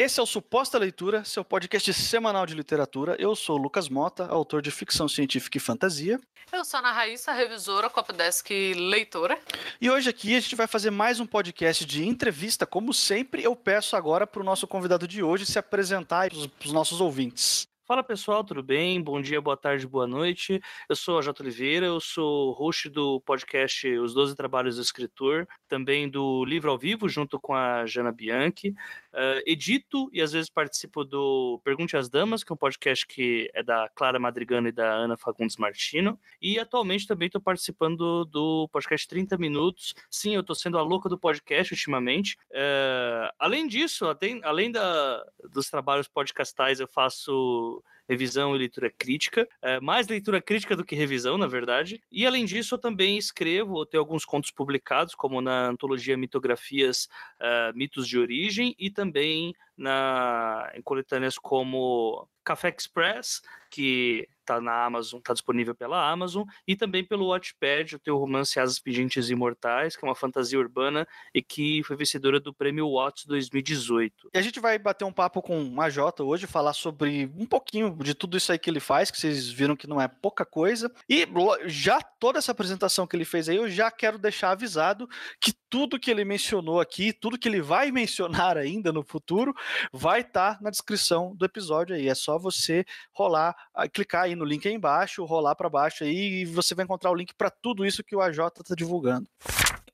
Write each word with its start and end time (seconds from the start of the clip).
Esse 0.00 0.18
é 0.18 0.22
o 0.22 0.26
Suposta 0.26 0.78
Leitura, 0.78 1.24
seu 1.26 1.44
podcast 1.44 1.92
semanal 1.92 2.46
de 2.46 2.54
literatura. 2.54 3.16
Eu 3.18 3.36
sou 3.36 3.58
o 3.58 3.62
Lucas 3.62 3.90
Mota, 3.90 4.26
autor 4.28 4.62
de 4.62 4.70
ficção 4.70 5.06
científica 5.06 5.58
e 5.58 5.60
fantasia. 5.60 6.18
Eu 6.50 6.64
sou 6.64 6.78
a 6.78 6.80
Ana 6.80 6.90
Raíssa, 6.90 7.34
revisora, 7.34 7.90
Copdesk 7.90 8.48
leitora. 8.74 9.38
E 9.78 9.90
hoje 9.90 10.08
aqui 10.08 10.34
a 10.34 10.40
gente 10.40 10.56
vai 10.56 10.66
fazer 10.66 10.90
mais 10.90 11.20
um 11.20 11.26
podcast 11.26 11.84
de 11.84 12.08
entrevista. 12.08 12.64
Como 12.64 12.94
sempre, 12.94 13.42
eu 13.42 13.54
peço 13.54 13.94
agora 13.94 14.26
para 14.26 14.40
o 14.40 14.44
nosso 14.44 14.66
convidado 14.66 15.06
de 15.06 15.22
hoje 15.22 15.44
se 15.44 15.58
apresentar 15.58 16.30
para 16.30 16.66
os 16.66 16.72
nossos 16.72 16.98
ouvintes. 16.98 17.68
Fala 17.90 18.04
pessoal, 18.04 18.44
tudo 18.44 18.62
bem? 18.62 19.02
Bom 19.02 19.20
dia, 19.20 19.40
boa 19.40 19.56
tarde, 19.56 19.84
boa 19.84 20.06
noite. 20.06 20.60
Eu 20.88 20.94
sou 20.94 21.18
a 21.18 21.22
J. 21.22 21.42
Oliveira, 21.42 21.86
eu 21.86 21.98
sou 21.98 22.52
host 22.52 22.88
do 22.88 23.20
podcast 23.22 23.84
Os 23.98 24.14
Doze 24.14 24.36
Trabalhos 24.36 24.76
do 24.76 24.82
Escritor, 24.82 25.44
também 25.66 26.08
do 26.08 26.44
Livro 26.44 26.70
ao 26.70 26.78
Vivo, 26.78 27.08
junto 27.08 27.40
com 27.40 27.52
a 27.52 27.84
Jana 27.86 28.12
Bianchi. 28.12 28.72
Uh, 29.12 29.42
edito 29.44 30.08
e 30.12 30.22
às 30.22 30.32
vezes 30.32 30.48
participo 30.48 31.04
do 31.04 31.60
Pergunte 31.64 31.96
às 31.96 32.08
Damas, 32.08 32.44
que 32.44 32.52
é 32.52 32.54
um 32.54 32.56
podcast 32.56 33.06
que 33.06 33.50
é 33.52 33.62
da 33.62 33.88
Clara 33.94 34.18
Madrigano 34.18 34.68
e 34.68 34.72
da 34.72 34.88
Ana 34.88 35.16
Fagundes 35.16 35.56
Martino. 35.56 36.18
E 36.40 36.58
atualmente 36.58 37.06
também 37.06 37.26
estou 37.26 37.40
participando 37.40 38.24
do 38.24 38.68
podcast 38.68 39.08
30 39.08 39.36
Minutos. 39.36 39.94
Sim, 40.10 40.34
eu 40.34 40.42
estou 40.42 40.54
sendo 40.54 40.78
a 40.78 40.82
louca 40.82 41.08
do 41.08 41.18
podcast 41.18 41.72
ultimamente. 41.72 42.36
Uh, 42.50 43.32
além 43.38 43.66
disso, 43.66 44.06
além 44.42 44.70
da, 44.70 45.24
dos 45.52 45.68
trabalhos 45.68 46.06
podcastais, 46.06 46.78
eu 46.78 46.86
faço 46.86 47.82
revisão 48.10 48.56
e 48.56 48.58
leitura 48.58 48.90
crítica, 48.90 49.48
é, 49.62 49.78
mais 49.80 50.08
leitura 50.08 50.42
crítica 50.42 50.74
do 50.74 50.84
que 50.84 50.96
revisão, 50.96 51.38
na 51.38 51.46
verdade. 51.46 52.02
E 52.10 52.26
além 52.26 52.44
disso, 52.44 52.74
eu 52.74 52.78
também 52.78 53.16
escrevo, 53.16 53.86
tenho 53.86 54.02
alguns 54.02 54.24
contos 54.24 54.50
publicados, 54.50 55.14
como 55.14 55.40
na 55.40 55.68
antologia 55.68 56.16
Mitografias 56.16 57.08
uh, 57.40 57.76
Mitos 57.76 58.08
de 58.08 58.18
Origem, 58.18 58.74
e 58.76 58.90
também 58.90 59.54
na, 59.76 60.68
em 60.74 60.82
coletâneas 60.82 61.38
como 61.38 62.28
Café 62.44 62.74
Express, 62.76 63.42
que 63.70 64.28
está 64.50 64.60
na 64.60 64.84
Amazon, 64.84 65.18
está 65.18 65.32
disponível 65.32 65.74
pela 65.74 66.10
Amazon, 66.10 66.44
e 66.66 66.74
também 66.74 67.04
pelo 67.04 67.28
Watchpad, 67.28 67.94
o 67.94 67.98
teu 67.98 68.16
romance 68.16 68.58
Asas 68.58 68.80
Pedintes 68.80 69.30
Imortais, 69.30 69.96
que 69.96 70.04
é 70.04 70.08
uma 70.08 70.14
fantasia 70.14 70.58
urbana 70.58 71.06
e 71.32 71.40
que 71.40 71.82
foi 71.84 71.96
vencedora 71.96 72.40
do 72.40 72.52
Prêmio 72.52 72.90
Watts 72.90 73.26
2018. 73.26 74.30
E 74.34 74.38
a 74.38 74.42
gente 74.42 74.58
vai 74.58 74.78
bater 74.78 75.04
um 75.04 75.12
papo 75.12 75.40
com 75.40 75.60
o 75.60 75.70
Majota 75.70 76.24
hoje, 76.24 76.46
falar 76.46 76.72
sobre 76.72 77.30
um 77.36 77.46
pouquinho 77.46 77.96
de 78.02 78.14
tudo 78.14 78.36
isso 78.36 78.50
aí 78.50 78.58
que 78.58 78.68
ele 78.68 78.80
faz, 78.80 79.10
que 79.10 79.18
vocês 79.20 79.48
viram 79.48 79.76
que 79.76 79.86
não 79.86 80.00
é 80.00 80.08
pouca 80.08 80.44
coisa. 80.44 80.90
E 81.08 81.26
já 81.66 82.00
toda 82.02 82.38
essa 82.38 82.52
apresentação 82.52 83.06
que 83.06 83.14
ele 83.14 83.24
fez 83.24 83.48
aí, 83.48 83.56
eu 83.56 83.68
já 83.68 83.90
quero 83.90 84.18
deixar 84.18 84.50
avisado 84.50 85.08
que 85.40 85.52
tudo 85.70 86.00
que 86.00 86.10
ele 86.10 86.24
mencionou 86.24 86.80
aqui, 86.80 87.12
tudo 87.12 87.38
que 87.38 87.48
ele 87.48 87.60
vai 87.60 87.90
mencionar 87.92 88.56
ainda 88.56 88.92
no 88.92 89.04
futuro, 89.04 89.54
vai 89.92 90.22
estar 90.22 90.56
tá 90.56 90.60
na 90.60 90.70
descrição 90.70 91.34
do 91.36 91.44
episódio 91.44 91.94
aí. 91.94 92.08
É 92.08 92.14
só 92.14 92.29
você 92.38 92.84
rolar, 93.12 93.54
ah, 93.74 93.88
clicar 93.88 94.24
aí 94.24 94.34
no 94.34 94.44
link 94.44 94.66
aí 94.66 94.74
embaixo, 94.74 95.24
rolar 95.24 95.54
para 95.54 95.68
baixo 95.68 96.04
aí 96.04 96.42
e 96.42 96.44
você 96.44 96.74
vai 96.74 96.84
encontrar 96.84 97.10
o 97.10 97.14
link 97.14 97.34
para 97.34 97.50
tudo 97.50 97.84
isso 97.84 98.04
que 98.04 98.14
o 98.16 98.20
AJ 98.20 98.38
está 98.58 98.74
divulgando. 98.74 99.28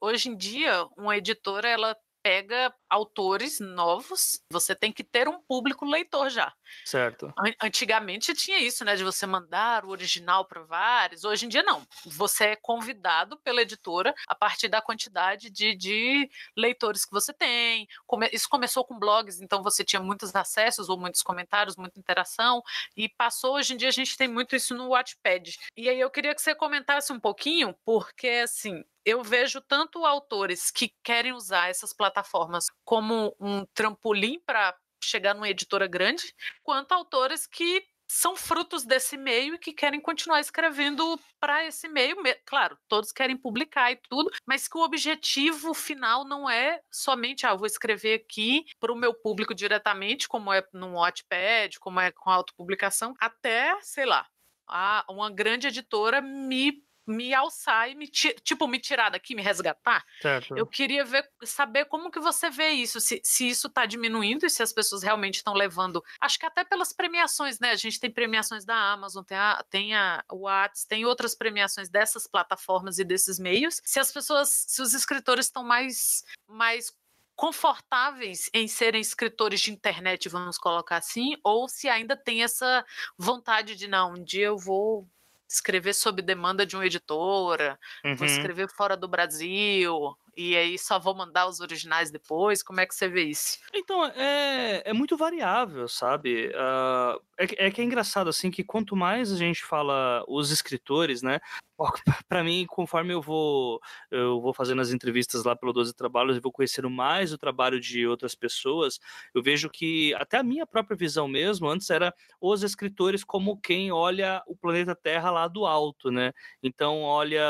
Hoje 0.00 0.28
em 0.28 0.36
dia, 0.36 0.86
uma 0.96 1.16
editora 1.16 1.68
ela 1.68 1.96
pega 2.22 2.74
autores 2.90 3.60
novos, 3.60 4.42
você 4.50 4.74
tem 4.74 4.92
que 4.92 5.04
ter 5.04 5.28
um 5.28 5.40
público 5.40 5.84
leitor 5.84 6.28
já. 6.28 6.52
Certo. 6.84 7.32
Antigamente 7.62 8.34
tinha 8.34 8.58
isso, 8.58 8.84
né, 8.84 8.96
de 8.96 9.04
você 9.04 9.26
mandar 9.26 9.84
o 9.84 9.90
original 9.90 10.44
para 10.44 10.62
vários. 10.62 11.24
Hoje 11.24 11.46
em 11.46 11.48
dia 11.48 11.62
não. 11.62 11.86
Você 12.04 12.46
é 12.46 12.56
convidado 12.56 13.38
pela 13.38 13.62
editora 13.62 14.14
a 14.26 14.34
partir 14.34 14.68
da 14.68 14.82
quantidade 14.82 15.50
de, 15.50 15.74
de 15.74 16.30
leitores 16.56 17.04
que 17.04 17.12
você 17.12 17.32
tem. 17.32 17.86
Isso 18.32 18.48
começou 18.48 18.84
com 18.84 18.98
blogs, 18.98 19.40
então 19.40 19.62
você 19.62 19.84
tinha 19.84 20.00
muitos 20.00 20.34
acessos 20.34 20.88
ou 20.88 20.98
muitos 20.98 21.22
comentários, 21.22 21.76
muita 21.76 21.98
interação 21.98 22.62
e 22.96 23.08
passou. 23.08 23.54
Hoje 23.54 23.74
em 23.74 23.76
dia 23.76 23.88
a 23.88 23.92
gente 23.92 24.16
tem 24.16 24.28
muito 24.28 24.54
isso 24.56 24.74
no 24.74 24.90
Wattpad. 24.90 25.58
E 25.76 25.88
aí 25.88 26.00
eu 26.00 26.10
queria 26.10 26.34
que 26.34 26.40
você 26.42 26.54
comentasse 26.54 27.12
um 27.12 27.20
pouquinho, 27.20 27.74
porque 27.84 28.28
assim 28.28 28.84
eu 29.06 29.22
vejo 29.22 29.60
tanto 29.60 30.04
autores 30.04 30.68
que 30.72 30.92
querem 31.04 31.32
usar 31.32 31.70
essas 31.70 31.92
plataformas 31.92 32.66
como 32.84 33.36
um 33.38 33.64
trampolim 33.66 34.40
para 34.44 34.76
chegar 35.06 35.34
numa 35.34 35.48
editora 35.48 35.86
grande, 35.86 36.34
quanto 36.62 36.92
autores 36.92 37.46
que 37.46 37.82
são 38.08 38.36
frutos 38.36 38.84
desse 38.84 39.16
meio 39.16 39.54
e 39.54 39.58
que 39.58 39.72
querem 39.72 40.00
continuar 40.00 40.40
escrevendo 40.40 41.18
para 41.40 41.64
esse 41.66 41.88
meio. 41.88 42.16
Claro, 42.44 42.78
todos 42.88 43.12
querem 43.12 43.36
publicar 43.36 43.90
e 43.90 43.96
tudo, 44.08 44.30
mas 44.46 44.68
que 44.68 44.78
o 44.78 44.82
objetivo 44.82 45.74
final 45.74 46.24
não 46.24 46.48
é 46.48 46.80
somente, 46.90 47.46
ah, 47.46 47.54
vou 47.54 47.66
escrever 47.66 48.14
aqui 48.14 48.64
para 48.78 48.92
o 48.92 48.96
meu 48.96 49.12
público 49.12 49.54
diretamente, 49.54 50.28
como 50.28 50.52
é 50.52 50.64
no 50.72 50.94
Wattpad, 50.94 51.78
como 51.80 52.00
é 52.00 52.12
com 52.12 52.30
autopublicação, 52.30 53.14
até, 53.18 53.76
sei 53.82 54.06
lá, 54.06 54.26
a, 54.68 55.04
uma 55.08 55.30
grande 55.30 55.68
editora 55.68 56.20
me 56.20 56.85
me 57.06 57.32
alçar 57.32 57.90
e 57.90 57.94
me 57.94 58.08
tipo 58.08 58.66
me 58.66 58.78
tirar 58.78 59.10
daqui, 59.10 59.34
me 59.34 59.42
resgatar. 59.42 60.04
Certo. 60.20 60.56
Eu 60.56 60.66
queria 60.66 61.04
ver, 61.04 61.28
saber 61.44 61.84
como 61.86 62.10
que 62.10 62.18
você 62.18 62.50
vê 62.50 62.70
isso, 62.70 63.00
se, 63.00 63.20
se 63.24 63.48
isso 63.48 63.68
está 63.68 63.86
diminuindo 63.86 64.44
e 64.44 64.50
se 64.50 64.62
as 64.62 64.72
pessoas 64.72 65.02
realmente 65.02 65.36
estão 65.36 65.54
levando. 65.54 66.02
Acho 66.20 66.38
que 66.38 66.46
até 66.46 66.64
pelas 66.64 66.92
premiações, 66.92 67.60
né? 67.60 67.70
A 67.70 67.76
gente 67.76 68.00
tem 68.00 68.10
premiações 68.10 68.64
da 68.64 68.74
Amazon, 68.74 69.22
tem 69.24 69.38
a, 69.38 69.64
tem 69.70 69.94
a 69.94 70.24
Whats, 70.32 70.84
tem 70.84 71.04
outras 71.04 71.34
premiações 71.34 71.88
dessas 71.88 72.26
plataformas 72.26 72.98
e 72.98 73.04
desses 73.04 73.38
meios. 73.38 73.80
Se 73.84 74.00
as 74.00 74.10
pessoas, 74.10 74.48
se 74.66 74.82
os 74.82 74.94
escritores 74.94 75.46
estão 75.46 75.62
mais 75.62 76.24
mais 76.48 76.92
confortáveis 77.36 78.48
em 78.54 78.66
serem 78.66 79.00
escritores 79.00 79.60
de 79.60 79.70
internet, 79.70 80.26
vamos 80.28 80.56
colocar 80.56 80.96
assim, 80.96 81.36
ou 81.44 81.68
se 81.68 81.86
ainda 81.86 82.16
tem 82.16 82.42
essa 82.42 82.84
vontade 83.18 83.76
de 83.76 83.86
não, 83.86 84.14
um 84.14 84.24
dia 84.24 84.46
eu 84.46 84.56
vou 84.56 85.06
escrever 85.48 85.94
sob 85.94 86.22
demanda 86.22 86.66
de 86.66 86.76
uma 86.76 86.86
editora, 86.86 87.78
uhum. 88.04 88.16
vou 88.16 88.26
escrever 88.26 88.68
fora 88.68 88.96
do 88.96 89.08
Brasil, 89.08 90.16
e 90.36 90.56
aí 90.56 90.78
só 90.78 90.98
vou 90.98 91.14
mandar 91.14 91.46
os 91.46 91.60
originais 91.60 92.10
depois? 92.10 92.62
Como 92.62 92.80
é 92.80 92.86
que 92.86 92.94
você 92.94 93.08
vê 93.08 93.24
isso? 93.24 93.58
Então, 93.72 94.04
é, 94.04 94.82
é 94.84 94.92
muito 94.92 95.16
variável, 95.16 95.88
sabe? 95.88 96.48
Uh, 96.48 97.20
é, 97.38 97.66
é 97.66 97.70
que 97.70 97.80
é 97.80 97.84
engraçado, 97.84 98.28
assim, 98.28 98.50
que 98.50 98.62
quanto 98.62 98.94
mais 98.94 99.32
a 99.32 99.36
gente 99.36 99.64
fala 99.64 100.24
os 100.28 100.50
escritores, 100.50 101.22
né? 101.22 101.40
para 102.28 102.42
mim, 102.42 102.64
conforme 102.66 103.12
eu 103.12 103.20
vou 103.20 103.80
eu 104.10 104.40
vou 104.40 104.54
fazendo 104.54 104.80
as 104.80 104.90
entrevistas 104.90 105.44
lá 105.44 105.54
pelo 105.54 105.72
12 105.72 105.94
Trabalhos 105.94 106.36
e 106.36 106.40
vou 106.40 106.52
conhecendo 106.52 106.88
mais 106.88 107.32
o 107.32 107.38
trabalho 107.38 107.80
de 107.80 108.06
outras 108.06 108.34
pessoas, 108.34 108.98
eu 109.34 109.42
vejo 109.42 109.68
que 109.68 110.14
até 110.14 110.38
a 110.38 110.42
minha 110.42 110.66
própria 110.66 110.96
visão 110.96 111.28
mesmo, 111.28 111.68
antes 111.68 111.90
era 111.90 112.14
os 112.40 112.62
escritores 112.62 113.24
como 113.24 113.60
quem 113.60 113.92
olha 113.92 114.42
o 114.46 114.56
planeta 114.56 114.94
Terra 114.94 115.30
lá 115.30 115.48
do 115.48 115.66
alto, 115.66 116.10
né? 116.10 116.32
Então 116.62 117.02
olha 117.02 117.42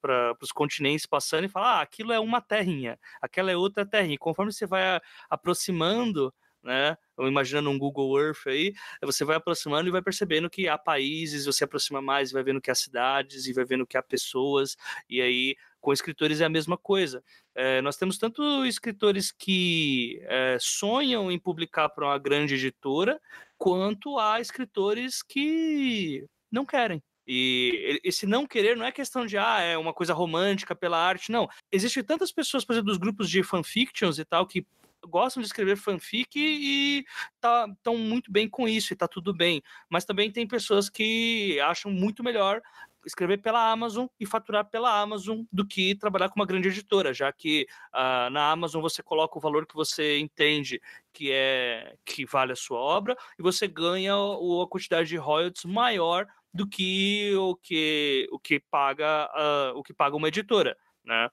para 0.00 0.36
os 0.40 0.52
continentes 0.52 1.06
passando 1.06 1.44
e 1.44 1.48
fala, 1.48 1.80
ah, 1.80 1.86
aquilo 1.90 2.12
é 2.12 2.20
uma 2.20 2.40
terrinha, 2.40 2.98
aquela 3.20 3.50
é 3.50 3.56
outra 3.56 3.84
terrinha. 3.84 4.14
E 4.14 4.18
conforme 4.18 4.52
você 4.52 4.66
vai 4.66 5.00
aproximando 5.28 6.32
né? 6.62 6.96
Imaginando 7.18 7.70
um 7.70 7.78
Google 7.78 8.20
Earth 8.20 8.46
aí, 8.46 8.74
você 9.02 9.24
vai 9.24 9.36
aproximando 9.36 9.88
e 9.88 9.92
vai 9.92 10.02
percebendo 10.02 10.50
que 10.50 10.68
há 10.68 10.76
países, 10.76 11.46
você 11.46 11.64
aproxima 11.64 12.00
mais, 12.00 12.32
vai 12.32 12.42
vendo 12.42 12.60
que 12.60 12.70
há 12.70 12.74
cidades 12.74 13.46
e 13.46 13.52
vai 13.52 13.64
vendo 13.64 13.86
que 13.86 13.96
há 13.96 14.02
pessoas, 14.02 14.76
e 15.08 15.20
aí 15.20 15.56
com 15.80 15.92
escritores 15.92 16.40
é 16.40 16.44
a 16.44 16.50
mesma 16.50 16.76
coisa. 16.76 17.24
É, 17.54 17.80
nós 17.80 17.96
temos 17.96 18.18
tanto 18.18 18.64
escritores 18.66 19.32
que 19.32 20.20
é, 20.24 20.58
sonham 20.60 21.30
em 21.32 21.38
publicar 21.38 21.88
para 21.88 22.06
uma 22.06 22.18
grande 22.18 22.54
editora, 22.54 23.20
quanto 23.56 24.18
há 24.18 24.40
escritores 24.40 25.22
que 25.22 26.26
não 26.50 26.66
querem. 26.66 27.02
E 27.32 28.00
esse 28.02 28.26
não 28.26 28.44
querer 28.44 28.76
não 28.76 28.84
é 28.84 28.90
questão 28.90 29.24
de, 29.24 29.38
ah, 29.38 29.60
é 29.60 29.78
uma 29.78 29.94
coisa 29.94 30.12
romântica 30.12 30.74
pela 30.74 30.98
arte, 30.98 31.30
não. 31.30 31.48
Existem 31.70 32.02
tantas 32.02 32.32
pessoas, 32.32 32.64
por 32.64 32.72
exemplo, 32.72 32.88
dos 32.88 32.98
grupos 32.98 33.30
de 33.30 33.40
fanfictions 33.44 34.18
e 34.18 34.24
tal, 34.24 34.44
que 34.44 34.66
gostam 35.08 35.40
de 35.40 35.46
escrever 35.46 35.76
fanfic 35.76 36.36
e 36.36 37.04
estão 37.36 37.76
tá, 37.80 37.92
muito 37.92 38.32
bem 38.32 38.48
com 38.48 38.66
isso 38.66 38.92
e 38.92 38.96
tá 38.96 39.06
tudo 39.06 39.32
bem. 39.32 39.62
Mas 39.88 40.04
também 40.04 40.28
tem 40.28 40.44
pessoas 40.44 40.90
que 40.90 41.60
acham 41.60 41.88
muito 41.92 42.24
melhor 42.24 42.60
escrever 43.06 43.38
pela 43.38 43.70
Amazon 43.70 44.06
e 44.18 44.26
faturar 44.26 44.64
pela 44.64 45.00
Amazon 45.00 45.42
do 45.52 45.64
que 45.64 45.94
trabalhar 45.94 46.30
com 46.30 46.40
uma 46.40 46.44
grande 46.44 46.68
editora, 46.68 47.14
já 47.14 47.32
que 47.32 47.66
uh, 47.94 48.28
na 48.30 48.50
Amazon 48.50 48.82
você 48.82 49.04
coloca 49.04 49.38
o 49.38 49.40
valor 49.40 49.66
que 49.66 49.74
você 49.74 50.18
entende 50.18 50.82
que 51.12 51.30
é 51.32 51.94
que 52.04 52.26
vale 52.26 52.52
a 52.52 52.56
sua 52.56 52.78
obra 52.78 53.16
e 53.38 53.42
você 53.42 53.66
ganha 53.68 54.16
o, 54.16 54.62
a 54.62 54.68
quantidade 54.68 55.08
de 55.08 55.16
royalties 55.16 55.64
maior 55.64 56.26
do 56.52 56.68
que 56.68 57.34
o 57.36 57.56
que 57.56 58.28
o 58.32 58.38
que 58.38 58.60
paga 58.60 59.28
uh, 59.34 59.78
o 59.78 59.82
que 59.82 59.94
paga 59.94 60.16
uma 60.16 60.28
editora, 60.28 60.76
né? 61.04 61.28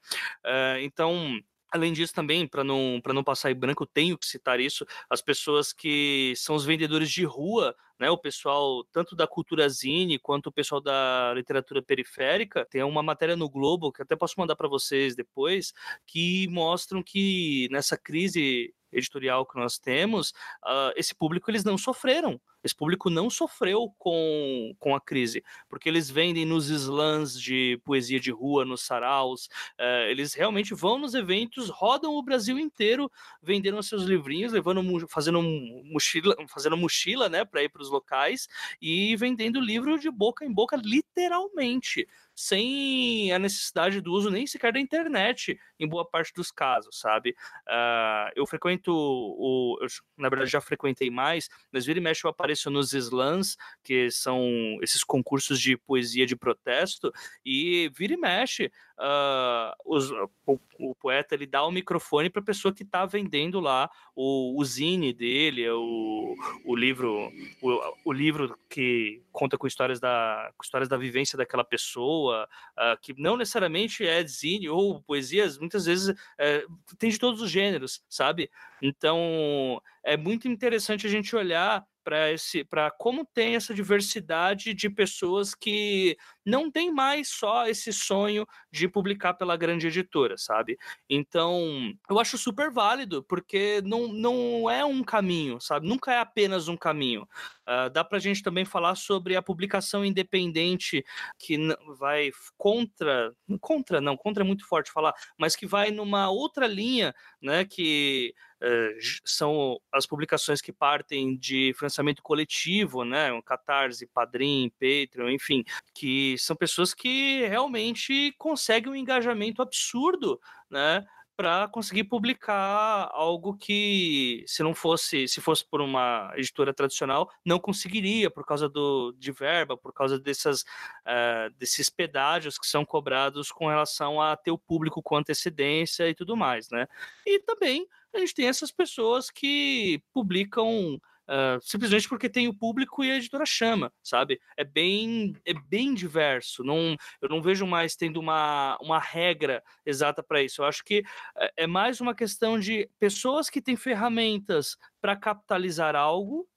Uh, 0.46 0.80
então 0.82 1.40
Além 1.70 1.92
disso, 1.92 2.14
também, 2.14 2.48
para 2.48 2.64
não, 2.64 3.02
não 3.14 3.24
passar 3.24 3.52
em 3.52 3.56
branco, 3.56 3.86
tenho 3.86 4.18
que 4.18 4.26
citar 4.26 4.60
isso: 4.60 4.86
as 5.10 5.22
pessoas 5.22 5.74
que 5.74 6.34
são 6.38 6.56
os 6.56 6.64
vendedores 6.66 7.12
de 7.12 7.26
rua, 7.26 7.76
né? 8.00 8.10
O 8.10 8.18
pessoal, 8.18 8.86
tanto 8.86 9.16
da 9.16 9.28
cultura 9.28 9.68
zine 9.68 10.18
quanto 10.18 10.48
o 10.48 10.52
pessoal 10.52 10.80
da 10.80 11.34
literatura 11.36 11.82
periférica, 11.82 12.66
tem 12.66 12.84
uma 12.84 13.04
matéria 13.04 13.36
no 13.36 13.50
Globo, 13.50 13.92
que 13.92 14.02
até 14.02 14.16
posso 14.16 14.36
mandar 14.38 14.56
para 14.56 14.70
vocês 14.70 15.16
depois, 15.16 15.74
que 16.06 16.48
mostram 16.48 17.04
que 17.04 17.68
nessa 17.70 17.98
crise 17.98 18.74
editorial 18.92 19.46
que 19.46 19.60
nós 19.60 19.78
temos, 19.78 20.30
uh, 20.64 20.94
esse 20.96 21.14
público 21.14 21.52
eles 21.52 21.66
não 21.66 21.78
sofreram. 21.78 22.40
Esse 22.64 22.76
público 22.76 23.10
não 23.10 23.30
sofreu 23.30 23.94
com, 23.98 24.76
com 24.80 24.96
a 24.96 25.02
crise, 25.02 25.44
porque 25.70 25.88
eles 25.88 26.10
vendem 26.10 26.46
nos 26.46 26.70
slams 26.70 27.40
de 27.40 27.80
poesia 27.84 28.20
de 28.20 28.32
rua, 28.32 28.66
nos 28.66 28.82
saraus, 28.82 29.46
uh, 29.80 30.08
eles 30.10 30.34
realmente 30.34 30.74
vão 30.74 30.98
nos 30.98 31.14
eventos, 31.14 31.70
rodam 31.70 32.14
o 32.16 32.24
Brasil 32.24 32.60
inteiro 32.60 33.12
vendendo 33.42 33.82
seus 33.84 34.04
livrinhos, 34.04 34.54
levando, 34.54 35.08
fazendo 35.08 35.42
mochila, 35.42 36.36
fazendo 36.48 36.78
mochila, 36.78 37.30
né, 37.30 37.46
para 37.46 37.64
ir 37.64 37.70
para 37.70 37.82
os 37.82 37.90
locais 37.90 38.48
e 38.82 39.16
vendendo 39.16 39.60
livro 39.60 40.00
de 40.00 40.10
boca 40.10 40.46
em 40.46 40.52
boca, 40.52 40.76
literalmente 40.76 42.08
sem 42.38 43.34
a 43.34 43.40
necessidade 43.40 44.00
do 44.00 44.14
uso 44.14 44.30
nem 44.30 44.46
sequer 44.46 44.72
da 44.72 44.80
internet, 44.80 45.60
em 45.80 45.88
boa 45.88 46.06
parte 46.08 46.32
dos 46.36 46.52
casos, 46.52 47.00
sabe? 47.00 47.32
Uh, 47.68 48.32
eu 48.36 48.46
frequento 48.46 48.94
o. 48.94 49.76
Eu, 49.82 49.88
na 50.16 50.30
verdade, 50.30 50.52
já 50.52 50.62
frequentei 50.62 51.10
mais, 51.10 51.50
mas 51.72 51.84
vira 51.84 51.98
e 51.98 52.02
mexe 52.02 52.24
eu 52.24 52.30
apareço 52.30 52.47
nos 52.70 52.94
slams, 52.94 53.58
que 53.84 54.10
são 54.12 54.78
esses 54.82 55.04
concursos 55.04 55.60
de 55.60 55.78
poesia 55.78 56.26
de 56.26 56.36
protesto, 56.36 57.12
e 57.46 57.90
vira 57.96 58.14
e 58.14 58.18
mexe. 58.18 58.72
Uh, 58.98 59.76
os, 59.86 60.10
o, 60.10 60.60
o, 60.80 60.96
poeta 60.96 61.36
ele 61.36 61.46
dá 61.46 61.64
o 61.64 61.70
microfone 61.70 62.32
para 62.32 62.42
a 62.42 62.46
pessoa 62.46 62.74
que 62.74 62.82
está 62.82 63.06
vendendo 63.06 63.60
lá 63.60 63.88
o, 64.16 64.60
o 64.60 64.66
zine 64.66 65.14
dele, 65.14 65.70
o, 65.70 66.36
o 66.66 66.76
livro, 66.76 67.32
o, 67.62 67.96
o 68.06 68.12
livro 68.12 68.58
que 68.68 69.22
conta 69.32 69.56
com 69.56 69.68
histórias 69.68 70.00
da, 70.00 70.52
com 70.58 70.64
histórias 70.64 70.90
da 70.90 70.98
vivência 70.98 71.38
daquela 71.38 71.64
pessoa, 71.64 72.50
uh, 72.72 73.00
que 73.00 73.14
não 73.22 73.38
necessariamente 73.38 74.04
é 74.04 74.26
zine 74.26 74.68
ou 74.68 75.00
poesias, 75.04 75.60
muitas 75.60 75.86
vezes 75.86 76.10
uh, 76.10 76.78
tem 76.98 77.12
de 77.12 77.20
todos 77.20 77.40
os 77.40 77.52
gêneros, 77.52 78.04
sabe? 78.10 78.50
Então 78.82 79.80
é 80.04 80.18
muito 80.18 80.48
interessante 80.48 81.06
a 81.06 81.10
gente 81.10 81.36
olhar 81.36 81.86
para 82.08 82.32
esse 82.32 82.64
para 82.64 82.90
como 82.90 83.26
tem 83.26 83.58
essa 83.58 83.74
diversidade 83.74 84.74
de 84.74 84.90
pessoas 84.90 85.54
que 85.54 86.16
não 86.46 86.72
tem 86.72 86.90
mais 86.90 87.28
só 87.28 87.68
esse 87.68 87.92
sonho 87.92 88.48
de 88.72 88.88
publicar 88.88 89.34
pela 89.34 89.58
grande 89.58 89.88
editora, 89.88 90.38
sabe? 90.38 90.78
Então, 91.10 91.94
eu 92.10 92.18
acho 92.18 92.38
super 92.38 92.72
válido, 92.72 93.22
porque 93.24 93.82
não, 93.84 94.08
não 94.08 94.70
é 94.70 94.86
um 94.86 95.04
caminho, 95.04 95.60
sabe? 95.60 95.86
Nunca 95.86 96.14
é 96.14 96.20
apenas 96.20 96.70
um 96.70 96.78
caminho. 96.78 97.28
Uh, 97.68 97.90
dá 97.90 98.04
para 98.04 98.18
a 98.18 98.22
gente 98.22 98.42
também 98.42 98.64
falar 98.64 98.96
sobre 98.96 99.36
a 99.36 99.42
publicação 99.42 100.06
independente 100.06 101.04
que 101.38 101.58
vai 102.00 102.32
contra, 102.58 103.34
contra 103.60 104.00
não, 104.00 104.16
contra 104.16 104.42
é 104.44 104.48
muito 104.48 104.66
forte 104.66 104.92
falar, 104.92 105.14
mas 105.38 105.56
que 105.56 105.68
vai 105.68 105.92
numa 105.92 106.30
outra 106.30 106.66
linha, 106.66 107.14
né? 107.42 107.66
Que 107.66 108.34
Uh, 108.60 108.98
são 109.24 109.80
as 109.92 110.08
publicações 110.08 110.60
que 110.62 110.74
partem 110.74 111.38
de 111.38 111.76
financiamento 111.78 112.24
coletivo, 112.24 113.06
né, 113.06 113.32
um 113.32 113.40
Catarse, 113.40 114.08
Padrim, 114.08 114.72
Patreon, 114.80 115.30
enfim, 115.30 115.64
que 115.94 116.36
são 116.40 116.56
pessoas 116.56 116.92
que 116.92 117.46
realmente 117.46 118.34
conseguem 118.36 118.92
um 118.92 118.96
engajamento 118.96 119.62
absurdo, 119.62 120.42
né, 120.72 121.06
para 121.38 121.68
conseguir 121.68 122.06
publicar 122.06 123.12
algo 123.14 123.56
que 123.56 124.44
se 124.48 124.64
não 124.64 124.74
fosse, 124.74 125.28
se 125.28 125.40
fosse 125.40 125.64
por 125.64 125.80
uma 125.80 126.34
editora 126.36 126.74
tradicional, 126.74 127.30
não 127.46 127.60
conseguiria 127.60 128.32
por 128.32 128.44
causa 128.44 128.68
do 128.68 129.14
de 129.20 129.32
verba, 129.32 129.78
por 129.78 129.94
causa 129.94 130.20
dessas 130.20 130.62
uh, 130.62 131.54
desses 131.58 131.92
pedágios 131.92 132.58
que 132.58 132.66
são 132.66 132.84
cobrados 132.84 133.52
com 133.52 133.68
relação 133.68 134.20
a 134.20 134.36
ter 134.36 134.50
o 134.50 134.58
público 134.58 135.02
com 135.04 135.16
antecedência 135.16 136.10
e 136.10 136.16
tudo 136.16 136.36
mais, 136.36 136.72
né? 136.72 136.88
E 137.24 137.40
também 137.42 137.88
a 138.16 138.18
gente 138.18 138.34
tem 138.34 138.48
essas 138.48 138.72
pessoas 138.72 139.30
que 139.30 140.02
publicam 140.12 141.00
Uh, 141.28 141.60
simplesmente 141.62 142.08
porque 142.08 142.30
tem 142.30 142.48
o 142.48 142.54
público 142.54 143.04
e 143.04 143.12
a 143.12 143.18
editora 143.18 143.46
chama, 143.46 143.92
sabe? 144.02 144.40
É 144.56 144.64
bem, 144.64 145.34
é 145.46 145.54
bem 145.54 145.94
diverso. 145.94 146.64
Não, 146.64 146.96
eu 147.22 147.28
não 147.28 147.42
vejo 147.42 147.68
mais 147.68 147.96
tendo 147.96 148.20
uma, 148.20 148.78
uma 148.82 149.00
regra 149.00 149.62
exata 149.86 150.24
para 150.24 150.42
isso. 150.42 150.62
Eu 150.62 150.66
acho 150.66 150.84
que 150.84 151.04
é, 151.36 151.52
é 151.58 151.68
mais 151.68 152.00
uma 152.00 152.16
questão 152.16 152.58
de 152.58 152.90
pessoas 153.00 153.50
que 153.50 153.62
têm 153.62 153.76
ferramentas 153.76 154.78
para 155.02 155.16
capitalizar 155.16 155.96
algo 155.96 156.48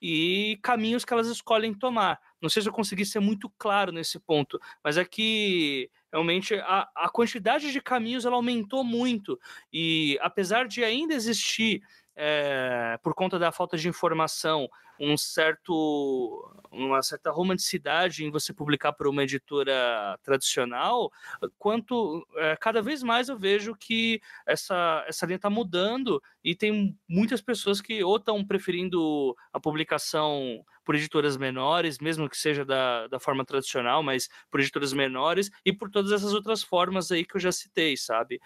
e 0.00 0.58
caminhos 0.62 1.04
que 1.04 1.12
elas 1.12 1.28
escolhem 1.28 1.74
tomar. 1.74 2.20
Não 2.40 2.48
sei 2.48 2.62
se 2.62 2.68
eu 2.68 2.72
consegui 2.72 3.04
ser 3.04 3.20
muito 3.20 3.50
claro 3.58 3.92
nesse 3.92 4.18
ponto, 4.18 4.58
mas 4.82 4.96
é 4.96 5.04
que 5.04 5.90
realmente 6.12 6.54
a, 6.54 6.88
a 6.94 7.08
quantidade 7.08 7.72
de 7.72 7.80
caminhos 7.80 8.24
ela 8.24 8.36
aumentou 8.36 8.82
muito 8.82 9.38
e 9.72 10.18
apesar 10.20 10.66
de 10.66 10.82
ainda 10.82 11.14
existir 11.14 11.82
é, 12.20 12.98
por 13.00 13.14
conta 13.14 13.38
da 13.38 13.52
falta 13.52 13.76
de 13.76 13.88
informação, 13.88 14.68
um 14.98 15.16
certo, 15.16 16.52
uma 16.72 17.00
certa 17.00 17.30
romanticidade 17.30 18.24
em 18.24 18.30
você 18.30 18.52
publicar 18.52 18.92
por 18.92 19.06
uma 19.06 19.22
editora 19.22 20.18
tradicional, 20.24 21.12
quanto 21.56 22.26
é, 22.36 22.56
cada 22.56 22.82
vez 22.82 23.04
mais 23.04 23.28
eu 23.28 23.38
vejo 23.38 23.76
que 23.76 24.20
essa, 24.44 25.04
essa 25.06 25.26
linha 25.26 25.36
está 25.36 25.48
mudando 25.48 26.20
e 26.42 26.56
tem 26.56 26.98
muitas 27.08 27.40
pessoas 27.40 27.80
que 27.80 28.02
ou 28.02 28.16
estão 28.16 28.44
preferindo 28.44 29.36
a 29.52 29.60
publicação 29.60 30.64
por 30.84 30.96
editoras 30.96 31.36
menores, 31.36 32.00
mesmo 32.00 32.28
que 32.28 32.36
seja 32.36 32.64
da, 32.64 33.06
da 33.06 33.20
forma 33.20 33.44
tradicional, 33.44 34.02
mas 34.02 34.28
por 34.50 34.58
editoras 34.58 34.92
menores 34.92 35.50
e 35.64 35.72
por 35.72 35.88
todas 35.88 36.10
essas 36.10 36.34
outras 36.34 36.64
formas 36.64 37.12
aí 37.12 37.24
que 37.24 37.36
eu 37.36 37.40
já 37.40 37.52
citei, 37.52 37.96
sabe? 37.96 38.40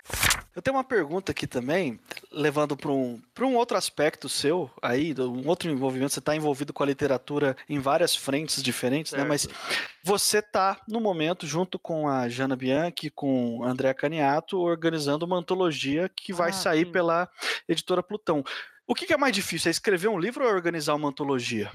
Eu 0.55 0.61
tenho 0.61 0.77
uma 0.77 0.85
pergunta 0.85 1.33
aqui 1.33 1.47
também, 1.47 1.99
levando 2.31 2.77
para 2.77 2.91
um, 2.91 3.21
um 3.41 3.57
outro 3.57 3.77
aspecto 3.77 4.29
seu 4.29 4.71
aí, 4.83 5.15
um 5.19 5.49
outro 5.49 5.71
envolvimento. 5.71 6.13
Você 6.13 6.19
está 6.19 6.37
envolvido 6.37 6.73
com 6.73 6.83
a 6.83 6.87
literatura 6.87 7.57
em 7.69 7.79
várias 7.79 8.15
frentes 8.15 8.63
diferentes, 8.63 9.11
certo. 9.11 9.23
né? 9.23 9.29
Mas 9.29 9.49
você 10.05 10.39
está, 10.39 10.79
no 10.87 11.01
momento, 11.01 11.47
junto 11.47 11.79
com 11.79 12.07
a 12.07 12.29
Jana 12.29 12.55
Bianchi, 12.55 13.09
com 13.09 13.65
a 13.65 13.71
Andrea 13.71 13.95
Caniato, 13.95 14.59
organizando 14.59 15.25
uma 15.25 15.39
antologia 15.39 16.11
que 16.15 16.33
vai 16.33 16.51
ah, 16.51 16.55
sair 16.55 16.87
sim. 16.87 16.93
pela 16.93 17.29
editora 17.67 18.03
Plutão. 18.03 18.45
O 18.87 18.95
que, 18.95 19.07
que 19.07 19.15
é 19.15 19.17
mais 19.17 19.35
difícil? 19.35 19.69
É 19.69 19.71
escrever 19.71 20.09
um 20.09 20.19
livro 20.19 20.45
ou 20.45 20.51
é 20.51 20.53
organizar 20.53 20.95
uma 20.95 21.09
antologia? 21.09 21.71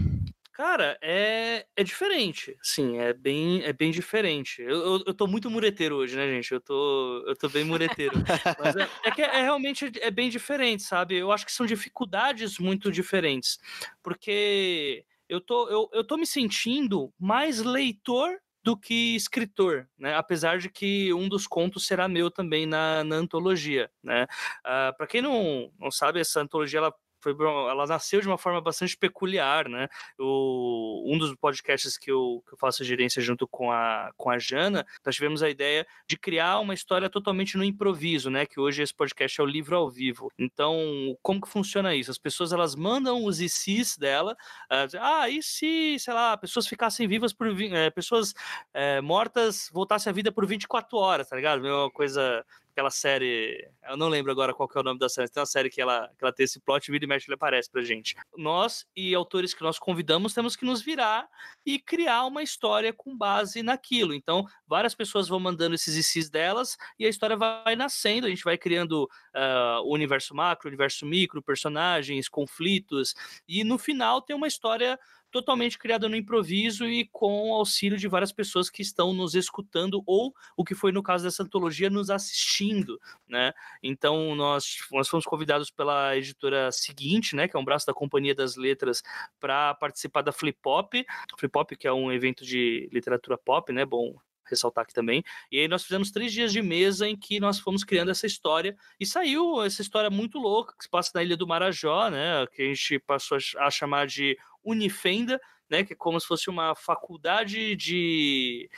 Cara, 0.57 0.98
é, 1.04 1.68
é 1.75 1.83
diferente. 1.83 2.57
Sim, 2.63 2.98
é 2.98 3.13
bem, 3.13 3.62
é 3.62 3.71
bem 3.71 3.92
diferente. 3.92 4.59
Eu, 4.59 4.69
eu, 4.69 5.04
eu 5.06 5.13
tô 5.13 5.27
muito 5.27 5.51
mureteiro 5.51 5.98
hoje, 5.98 6.15
né, 6.15 6.27
gente? 6.27 6.51
Eu 6.51 6.59
tô, 6.59 7.24
eu 7.27 7.36
tô 7.36 7.48
bem 7.48 7.63
mureteiro. 7.63 8.15
Mas 8.57 8.75
é, 8.75 8.89
é 9.06 9.12
que 9.12 9.21
é, 9.21 9.38
é, 9.38 9.42
realmente 9.44 9.92
é 10.01 10.09
bem 10.09 10.31
diferente, 10.31 10.81
sabe? 10.81 11.15
Eu 11.15 11.31
acho 11.31 11.45
que 11.45 11.51
são 11.51 11.63
dificuldades 11.63 12.57
muito 12.57 12.92
diferentes. 12.92 13.59
Porque 14.01 15.06
eu 15.30 15.40
tô, 15.40 15.69
eu, 15.69 15.90
eu 15.94 16.04
tô 16.04 16.18
me 16.18 16.26
sentindo 16.26 17.14
mais 17.19 17.59
leitor 17.59 18.40
do 18.64 18.76
que 18.76 19.16
escritor, 19.16 19.87
né? 19.95 20.16
Apesar 20.16 20.57
de 20.57 20.71
que 20.71 21.14
um 21.14 21.30
dos 21.30 21.45
contos 21.45 21.85
será 21.85 22.07
meu 22.07 22.31
também 22.31 22.66
na, 22.66 23.04
na 23.04 23.16
antologia, 23.18 23.92
né? 24.04 24.23
Uh, 24.23 24.28
ah, 24.64 24.94
Para 24.97 25.06
quem 25.06 25.21
não, 25.21 25.71
não 25.80 25.92
sabe, 25.92 26.19
essa 26.19 26.42
antologia 26.42 26.80
ela 26.80 26.94
foi, 27.19 27.36
ela 27.69 27.86
nasceu 27.86 28.21
de 28.21 28.28
uma 28.28 28.38
forma 28.38 28.62
bastante 28.62 28.97
peculiar, 28.97 29.68
né? 29.68 29.88
O, 30.19 31.04
um 31.14 31.18
dos 31.18 31.36
podcasts 31.36 31.97
que 31.97 32.12
eu, 32.12 32.44
que 32.47 32.54
eu 32.54 32.57
faço 32.57 32.83
gerência 32.83 33.21
junto 33.21 33.47
com 33.47 33.71
a, 33.71 34.12
com 34.16 34.30
a 34.30 34.38
Jana, 34.38 34.86
nós 35.06 35.16
tivemos 35.16 35.42
a 35.44 35.50
ideia 35.50 35.86
de 36.07 36.18
criar 36.18 36.59
uma 36.59 36.74
história 36.74 37.09
totalmente 37.09 37.57
no 37.57 37.64
improviso, 37.64 38.30
né? 38.30 38.45
Que 38.45 38.59
hoje 38.59 38.81
esse 38.81 38.94
podcast 38.94 39.40
é 39.40 39.44
o 39.44 39.47
livro 39.47 39.76
ao 39.76 39.90
vivo. 39.90 40.31
Então, 40.38 40.78
como 41.21 41.42
que 41.42 41.50
funciona 41.50 41.95
isso? 41.95 42.12
As 42.12 42.18
pessoas 42.18 42.52
elas 42.52 42.76
mandam 42.76 43.26
os 43.26 43.42
ICs 43.42 43.97
dela, 43.97 44.33
uh, 44.71 44.97
ah, 45.00 45.30
e 45.30 45.42
se, 45.42 45.97
sei 46.00 46.14
lá, 46.14 46.38
pessoas 46.38 46.68
ficassem 46.68 47.07
vivas 47.07 47.33
por 47.33 47.47
é, 47.62 47.90
pessoas 47.90 48.33
é, 48.74 49.02
mortas 49.02 49.69
voltassem 49.71 50.09
à 50.09 50.14
vida 50.14 50.31
por 50.31 50.45
24 50.45 50.97
horas, 50.97 51.30
tá 51.30 51.36
ligado? 51.36 51.66
Uma 51.66 51.92
coisa 51.92 52.45
aquela 52.77 52.91
série. 52.91 53.67
Eu 53.89 53.97
não 53.97 54.07
lembro 54.07 54.31
agora 54.31 54.53
qual 54.53 54.69
é 54.75 54.79
o 54.79 54.83
nome 54.83 54.99
da 54.99 55.09
série. 55.09 55.27
Tem 55.27 55.41
uma 55.41 55.47
série 55.47 55.67
que 55.67 55.81
ela, 55.81 56.07
que 56.15 56.23
ela 56.23 56.31
tem 56.31 56.43
esse 56.43 56.59
plot, 56.59 56.91
vira 56.91 57.05
e 57.05 57.07
mexe, 57.07 57.27
ele 57.27 57.33
aparece 57.33 57.71
pra 57.71 57.81
gente. 57.81 58.15
Nós 58.37 58.85
e 58.95 59.15
autores 59.15 59.51
que 59.55 59.63
nós 59.63 59.79
convidamos 59.79 60.31
temos 60.31 60.55
que 60.55 60.63
nos 60.63 60.79
virar 60.79 61.27
e 61.65 61.79
criar 61.79 62.25
uma 62.25 62.43
história 62.43 62.93
com 62.93 63.17
base 63.17 63.63
naquilo. 63.63 64.13
Então, 64.13 64.45
várias 64.67 64.93
pessoas 64.93 65.27
vão 65.27 65.39
mandando 65.39 65.73
esses 65.73 65.95
ICs 65.95 66.29
delas 66.29 66.77
e 66.99 67.05
a 67.07 67.09
história 67.09 67.35
vai 67.35 67.75
nascendo. 67.75 68.27
A 68.27 68.29
gente 68.29 68.43
vai 68.43 68.59
criando 68.59 69.05
uh, 69.35 69.81
o 69.83 69.91
universo 69.91 70.35
macro, 70.35 70.67
o 70.67 70.69
universo 70.69 71.03
micro, 71.03 71.41
personagens, 71.41 72.29
conflitos. 72.29 73.15
E 73.47 73.63
no 73.63 73.79
final 73.79 74.21
tem 74.21 74.35
uma 74.35 74.47
história 74.47 74.99
totalmente 75.31 75.77
criada 75.77 76.07
no 76.07 76.15
improviso 76.15 76.85
e 76.85 77.07
com 77.11 77.53
auxílio 77.53 77.97
de 77.97 78.07
várias 78.07 78.31
pessoas 78.31 78.69
que 78.69 78.81
estão 78.81 79.13
nos 79.13 79.35
escutando 79.35 80.01
ou, 80.05 80.33
o 80.55 80.63
que 80.63 80.75
foi 80.75 80.91
no 80.91 81.03
caso 81.03 81.23
dessa 81.23 81.43
antologia, 81.43 81.89
nos 81.89 82.09
assistindo, 82.09 82.99
né? 83.27 83.53
Então, 83.81 84.35
nós, 84.35 84.77
nós 84.91 85.07
fomos 85.07 85.25
convidados 85.25 85.69
pela 85.69 86.15
editora 86.15 86.71
seguinte, 86.71 87.35
né, 87.35 87.47
que 87.47 87.55
é 87.55 87.59
um 87.59 87.65
braço 87.65 87.85
da 87.85 87.93
Companhia 87.93 88.35
das 88.35 88.55
Letras, 88.55 89.03
para 89.39 89.73
participar 89.75 90.21
da 90.21 90.31
Flip 90.31 90.57
Pop. 90.61 91.05
Flip 91.37 91.51
Pop, 91.51 91.75
que 91.75 91.87
é 91.87 91.93
um 91.93 92.11
evento 92.11 92.45
de 92.45 92.89
literatura 92.91 93.37
pop, 93.37 93.71
né? 93.71 93.85
Bom, 93.85 94.15
ressaltar 94.49 94.83
aqui 94.83 94.94
também. 94.94 95.23
E 95.51 95.59
aí 95.59 95.68
nós 95.68 95.83
fizemos 95.83 96.11
três 96.11 96.31
dias 96.31 96.51
de 96.51 96.61
mesa 96.61 97.07
em 97.07 97.16
que 97.16 97.39
nós 97.39 97.59
fomos 97.59 97.83
criando 97.83 98.11
essa 98.11 98.25
história 98.25 98.75
e 98.99 99.06
saiu 99.06 99.63
essa 99.63 99.81
história 99.81 100.09
muito 100.09 100.37
louca 100.39 100.73
que 100.77 100.83
se 100.83 100.89
passa 100.89 101.11
na 101.16 101.23
Ilha 101.23 101.37
do 101.37 101.47
Marajó, 101.47 102.09
né? 102.09 102.45
Que 102.47 102.61
a 102.61 102.66
gente 102.66 102.99
passou 102.99 103.37
a 103.57 103.69
chamar 103.69 104.07
de 104.07 104.37
Unifenda, 104.63 105.39
né? 105.69 105.83
Que 105.83 105.94
é 105.94 105.95
como 105.95 106.19
se 106.19 106.27
fosse 106.27 106.49
uma 106.49 106.75
faculdade 106.75 107.75
de 107.75 108.69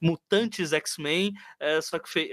mutantes 0.00 0.72
X-Men, 0.72 1.32
é, 1.58 1.80
só 1.80 1.98
que, 1.98 2.30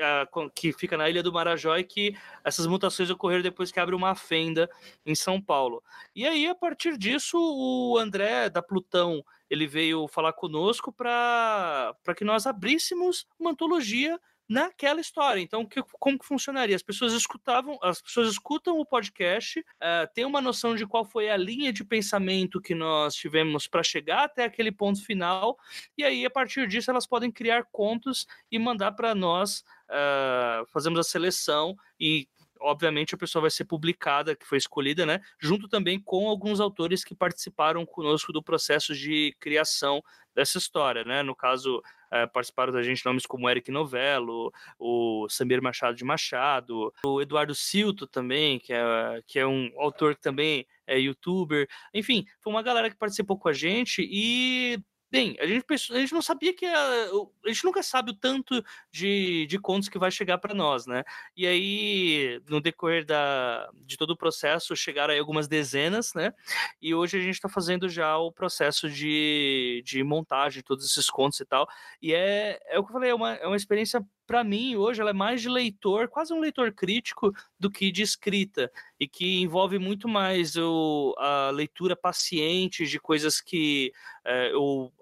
que, 0.53 0.73
fica 0.73 0.97
na 0.97 1.09
Ilha 1.09 1.23
do 1.23 1.33
Marajó 1.33 1.75
e 1.77 1.83
que 1.83 2.15
essas 2.43 2.67
mutações 2.67 3.09
ocorreram 3.09 3.43
depois 3.43 3.71
que 3.71 3.79
abre 3.79 3.95
uma 3.95 4.15
fenda 4.15 4.69
em 5.05 5.15
São 5.15 5.41
Paulo. 5.41 5.83
E 6.15 6.25
aí, 6.25 6.47
a 6.47 6.55
partir 6.55 6.97
disso, 6.97 7.37
o 7.37 7.97
André 7.97 8.49
da 8.49 8.61
Plutão 8.61 9.23
ele 9.49 9.67
veio 9.67 10.07
falar 10.07 10.33
conosco 10.33 10.91
para 10.91 11.95
que 12.17 12.23
nós 12.23 12.47
abríssemos 12.47 13.27
uma 13.39 13.51
antologia 13.51 14.19
naquela 14.47 15.01
história. 15.01 15.41
Então, 15.41 15.65
que, 15.65 15.81
como 15.99 16.19
que 16.19 16.25
funcionaria? 16.25 16.75
As 16.75 16.83
pessoas 16.83 17.13
escutavam, 17.13 17.77
as 17.81 18.01
pessoas 18.01 18.29
escutam 18.29 18.79
o 18.79 18.85
podcast, 18.85 19.59
uh, 19.59 20.13
têm 20.13 20.25
uma 20.25 20.41
noção 20.41 20.75
de 20.75 20.85
qual 20.85 21.03
foi 21.03 21.29
a 21.29 21.37
linha 21.37 21.73
de 21.73 21.83
pensamento 21.83 22.61
que 22.61 22.75
nós 22.75 23.15
tivemos 23.15 23.67
para 23.67 23.83
chegar 23.83 24.25
até 24.25 24.43
aquele 24.43 24.71
ponto 24.71 25.03
final, 25.03 25.57
e 25.97 26.03
aí, 26.03 26.25
a 26.25 26.29
partir 26.29 26.67
disso, 26.67 26.91
elas 26.91 27.07
podem 27.07 27.31
criar 27.31 27.65
contos 27.71 28.27
e 28.51 28.59
mandar 28.59 28.91
para 28.91 29.15
nós. 29.15 29.63
Uh, 29.85 30.65
fazemos 30.73 30.99
a 30.99 31.03
seleção 31.03 31.77
e 31.99 32.27
obviamente 32.65 33.13
a 33.13 33.17
pessoa 33.17 33.41
vai 33.41 33.51
ser 33.51 33.65
publicada, 33.65 34.35
que 34.35 34.45
foi 34.45 34.57
escolhida, 34.57 35.05
né? 35.05 35.21
Junto 35.39 35.67
também 35.67 35.99
com 35.99 36.27
alguns 36.27 36.59
autores 36.59 37.03
que 37.03 37.15
participaram 37.15 37.85
conosco 37.85 38.33
do 38.33 38.41
processo 38.41 38.93
de 38.95 39.35
criação 39.39 40.03
dessa 40.33 40.57
história, 40.57 41.03
né? 41.03 41.23
No 41.23 41.35
caso, 41.35 41.81
é, 42.11 42.25
participaram 42.25 42.73
da 42.73 42.83
gente 42.83 43.05
nomes 43.05 43.25
como 43.25 43.49
Eric 43.49 43.71
Novello, 43.71 44.51
o 44.79 45.27
Samir 45.29 45.61
Machado 45.61 45.95
de 45.95 46.03
Machado, 46.03 46.93
o 47.05 47.21
Eduardo 47.21 47.55
Silto 47.55 48.05
também, 48.05 48.59
que 48.59 48.73
é, 48.73 49.21
que 49.25 49.39
é 49.39 49.47
um 49.47 49.71
autor 49.77 50.15
que 50.15 50.21
também 50.21 50.65
é 50.87 50.99
youtuber. 50.99 51.67
Enfim, 51.93 52.25
foi 52.41 52.51
uma 52.51 52.61
galera 52.63 52.89
que 52.89 52.97
participou 52.97 53.37
com 53.37 53.47
a 53.47 53.53
gente 53.53 54.07
e 54.09 54.79
Bem, 55.15 55.37
a 55.39 55.47
gente, 55.47 55.63
pensou, 55.63 55.95
a 55.95 55.99
gente 55.99 56.13
não 56.13 56.21
sabia 56.21 56.53
que 56.53 56.65
a, 56.65 57.05
a 57.45 57.47
gente 57.47 57.63
nunca 57.63 57.81
sabe 57.81 58.11
o 58.11 58.13
tanto 58.13 58.61
de, 58.91 59.45
de 59.47 59.57
contos 59.57 59.87
que 59.87 59.97
vai 59.97 60.11
chegar 60.11 60.37
para 60.39 60.53
nós, 60.53 60.85
né? 60.85 61.05
E 61.37 61.47
aí, 61.47 62.41
no 62.49 62.59
decorrer 62.59 63.05
da, 63.05 63.69
de 63.85 63.95
todo 63.95 64.09
o 64.09 64.17
processo, 64.17 64.75
chegaram 64.75 65.13
aí 65.13 65.19
algumas 65.19 65.47
dezenas, 65.47 66.13
né? 66.13 66.33
E 66.81 66.93
hoje 66.93 67.17
a 67.17 67.21
gente 67.21 67.35
está 67.35 67.47
fazendo 67.47 67.87
já 67.87 68.17
o 68.17 68.29
processo 68.29 68.89
de, 68.89 69.81
de 69.85 70.03
montagem 70.03 70.59
de 70.59 70.63
todos 70.63 70.85
esses 70.85 71.09
contos 71.09 71.39
e 71.39 71.45
tal. 71.45 71.65
E 72.01 72.13
é, 72.13 72.59
é 72.67 72.77
o 72.77 72.83
que 72.83 72.89
eu 72.89 72.93
falei, 72.93 73.11
é 73.11 73.15
uma, 73.15 73.33
é 73.35 73.47
uma 73.47 73.55
experiência 73.55 74.05
para 74.25 74.43
mim, 74.43 74.75
hoje, 74.75 75.01
ela 75.01 75.11
é 75.11 75.13
mais 75.13 75.41
de 75.41 75.49
leitor, 75.49 76.07
quase 76.07 76.33
um 76.33 76.39
leitor 76.39 76.71
crítico, 76.71 77.33
do 77.59 77.69
que 77.69 77.91
de 77.91 78.01
escrita, 78.01 78.71
e 78.99 79.07
que 79.07 79.41
envolve 79.41 79.77
muito 79.77 80.07
mais 80.07 80.55
o, 80.55 81.15
a 81.17 81.51
leitura 81.51 81.95
paciente 81.95 82.85
de 82.85 82.99
coisas 82.99 83.39
que 83.39 83.91
é, 84.23 84.51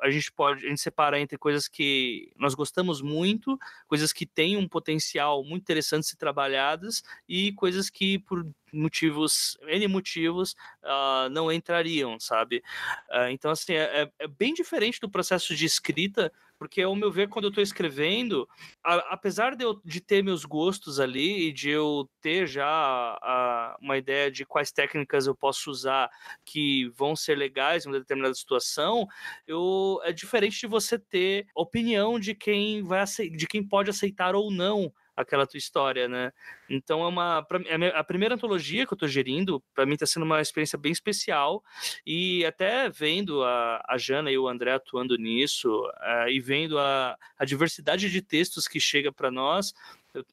a 0.02 0.10
gente 0.10 0.32
pode 0.32 0.66
a 0.66 0.70
gente 0.70 0.82
separa 0.82 1.20
entre 1.20 1.38
coisas 1.38 1.68
que 1.68 2.32
nós 2.38 2.54
gostamos 2.54 3.02
muito, 3.02 3.58
coisas 3.88 4.12
que 4.12 4.26
têm 4.26 4.58
um 4.58 4.68
potencial 4.68 5.44
muito 5.44 5.62
interessante 5.64 6.04
de 6.04 6.10
ser 6.10 6.18
trabalhadas, 6.18 7.04
e 7.28 7.54
coisas 7.54 7.90
que, 7.90 8.20
por 8.20 8.46
motivos, 8.74 9.58
N 9.68 9.88
motivos, 9.88 10.56
uh, 10.84 11.30
não 11.30 11.52
entrariam, 11.52 12.20
sabe? 12.20 12.64
Uh, 13.10 13.30
então, 13.30 13.52
assim, 13.52 13.74
é, 13.74 14.02
é, 14.04 14.12
é 14.20 14.28
bem 14.28 14.54
diferente 14.54 15.00
do 15.00 15.10
processo 15.10 15.56
de 15.56 15.66
escrita, 15.66 16.32
porque 16.64 16.82
ao 16.82 16.96
meu 16.96 17.12
ver, 17.12 17.28
quando 17.28 17.44
eu 17.44 17.50
estou 17.50 17.62
escrevendo, 17.62 18.48
a, 18.82 18.96
apesar 19.14 19.54
de 19.54 19.66
eu 19.66 19.82
de 19.84 20.00
ter 20.00 20.24
meus 20.24 20.46
gostos 20.46 20.98
ali 20.98 21.50
e 21.50 21.52
de 21.52 21.70
eu 21.70 22.10
ter 22.22 22.48
já 22.48 22.66
a, 22.66 23.76
uma 23.82 23.98
ideia 23.98 24.32
de 24.32 24.46
quais 24.46 24.72
técnicas 24.72 25.28
eu 25.28 25.36
posso 25.36 25.70
usar 25.70 26.10
que 26.46 26.88
vão 26.96 27.18
ser 27.18 27.36
legais 27.36 27.86
em 27.86 27.90
uma 27.90 28.00
determinada 28.00 28.34
situação, 28.34 29.06
eu 29.46 30.00
é 30.06 30.14
diferente 30.14 30.58
de 30.62 30.68
você 30.68 30.98
ter 30.98 31.46
opinião 31.54 32.18
de 32.18 32.34
quem 32.34 32.82
vai 32.82 33.04
de 33.06 33.46
quem 33.46 33.62
pode 33.62 33.90
aceitar 33.90 34.34
ou 34.34 34.50
não 34.50 34.90
aquela 35.16 35.46
tua 35.46 35.58
história, 35.58 36.08
né? 36.08 36.32
Então 36.70 37.04
é 37.04 37.08
uma 37.08 37.46
é 37.66 37.88
a 37.98 38.04
primeira 38.04 38.36
antologia 38.36 38.86
que 38.86 38.94
eu 38.94 38.98
tô 38.98 39.08
gerindo, 39.08 39.64
para 39.74 39.86
mim 39.86 39.96
tá 39.96 40.06
sendo 40.06 40.24
uma 40.24 40.42
experiência 40.42 40.78
bem 40.78 40.92
especial 40.92 41.64
e 42.06 42.46
até 42.46 42.90
vendo 42.90 43.44
a, 43.44 43.84
a 43.88 43.98
Jana 43.98 44.32
e 44.32 44.38
o 44.38 44.48
André 44.48 44.74
atuando 44.74 45.18
nisso 45.18 45.70
uh, 45.70 46.28
e 46.30 46.40
vendo 46.40 46.80
a, 46.80 47.18
a 47.38 47.46
diversidade 47.46 48.10
de 48.10 48.22
textos 48.22 48.68
que 48.68 48.80
chega 48.80 49.12
para 49.12 49.30
nós, 49.30 49.74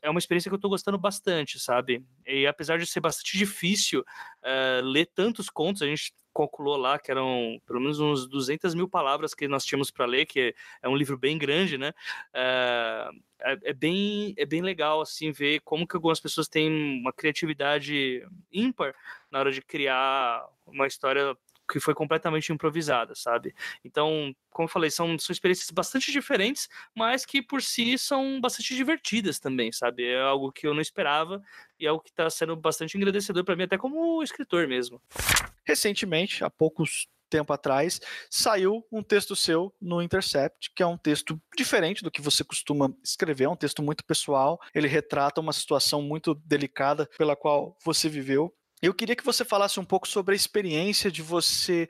é 0.02 0.10
uma 0.10 0.18
experiência 0.18 0.50
que 0.50 0.54
eu 0.54 0.58
estou 0.58 0.70
gostando 0.70 0.98
bastante, 0.98 1.58
sabe? 1.58 2.04
E 2.26 2.46
apesar 2.46 2.78
de 2.78 2.86
ser 2.86 3.00
bastante 3.00 3.38
difícil 3.38 4.00
uh, 4.00 4.84
ler 4.84 5.06
tantos 5.06 5.48
contos, 5.48 5.82
a 5.82 5.86
gente 5.86 6.12
calculou 6.40 6.76
lá 6.76 6.98
que 6.98 7.10
eram 7.10 7.60
pelo 7.66 7.80
menos 7.80 8.00
uns 8.00 8.26
200 8.26 8.74
mil 8.74 8.88
palavras 8.88 9.34
que 9.34 9.46
nós 9.46 9.64
tínhamos 9.64 9.90
para 9.90 10.06
ler, 10.06 10.26
que 10.26 10.54
é 10.82 10.88
um 10.88 10.96
livro 10.96 11.18
bem 11.18 11.36
grande, 11.36 11.76
né? 11.76 11.92
Uh, 12.34 13.20
é, 13.42 13.58
é, 13.64 13.72
bem, 13.72 14.34
é 14.36 14.46
bem 14.46 14.62
legal 14.62 15.00
assim 15.00 15.30
ver 15.32 15.60
como 15.60 15.86
que 15.86 15.96
algumas 15.96 16.20
pessoas 16.20 16.48
têm 16.48 17.00
uma 17.00 17.12
criatividade 17.12 18.26
ímpar 18.52 18.94
na 19.30 19.38
hora 19.38 19.52
de 19.52 19.62
criar 19.62 20.46
uma 20.66 20.86
história 20.86 21.36
que 21.70 21.80
foi 21.80 21.94
completamente 21.94 22.52
improvisada, 22.52 23.14
sabe? 23.14 23.54
Então, 23.84 24.34
como 24.50 24.64
eu 24.64 24.70
falei, 24.70 24.90
são, 24.90 25.18
são 25.18 25.32
experiências 25.32 25.70
bastante 25.70 26.10
diferentes, 26.10 26.68
mas 26.94 27.24
que 27.24 27.40
por 27.40 27.62
si 27.62 27.96
são 27.96 28.40
bastante 28.40 28.74
divertidas 28.74 29.38
também, 29.38 29.70
sabe? 29.72 30.04
É 30.04 30.20
algo 30.20 30.52
que 30.52 30.66
eu 30.66 30.74
não 30.74 30.80
esperava 30.80 31.42
e 31.78 31.86
é 31.86 31.88
algo 31.88 32.02
que 32.02 32.10
está 32.10 32.28
sendo 32.28 32.56
bastante 32.56 32.96
agradecedor 32.96 33.44
para 33.44 33.56
mim, 33.56 33.64
até 33.64 33.78
como 33.78 34.22
escritor 34.22 34.66
mesmo. 34.66 35.00
Recentemente, 35.64 36.44
há 36.44 36.50
poucos 36.50 37.06
tempo 37.30 37.52
atrás, 37.52 38.00
saiu 38.28 38.84
um 38.90 39.02
texto 39.02 39.36
seu 39.36 39.72
no 39.80 40.02
Intercept, 40.02 40.72
que 40.74 40.82
é 40.82 40.86
um 40.86 40.98
texto 40.98 41.40
diferente 41.56 42.02
do 42.02 42.10
que 42.10 42.20
você 42.20 42.42
costuma 42.42 42.92
escrever, 43.02 43.44
é 43.44 43.48
um 43.48 43.56
texto 43.56 43.82
muito 43.82 44.04
pessoal, 44.04 44.60
ele 44.74 44.88
retrata 44.88 45.40
uma 45.40 45.52
situação 45.52 46.02
muito 46.02 46.34
delicada 46.34 47.08
pela 47.16 47.36
qual 47.36 47.78
você 47.84 48.08
viveu. 48.08 48.52
Eu 48.82 48.94
queria 48.94 49.14
que 49.14 49.24
você 49.24 49.44
falasse 49.44 49.78
um 49.78 49.84
pouco 49.84 50.08
sobre 50.08 50.34
a 50.34 50.36
experiência 50.36 51.10
de 51.10 51.22
você 51.22 51.88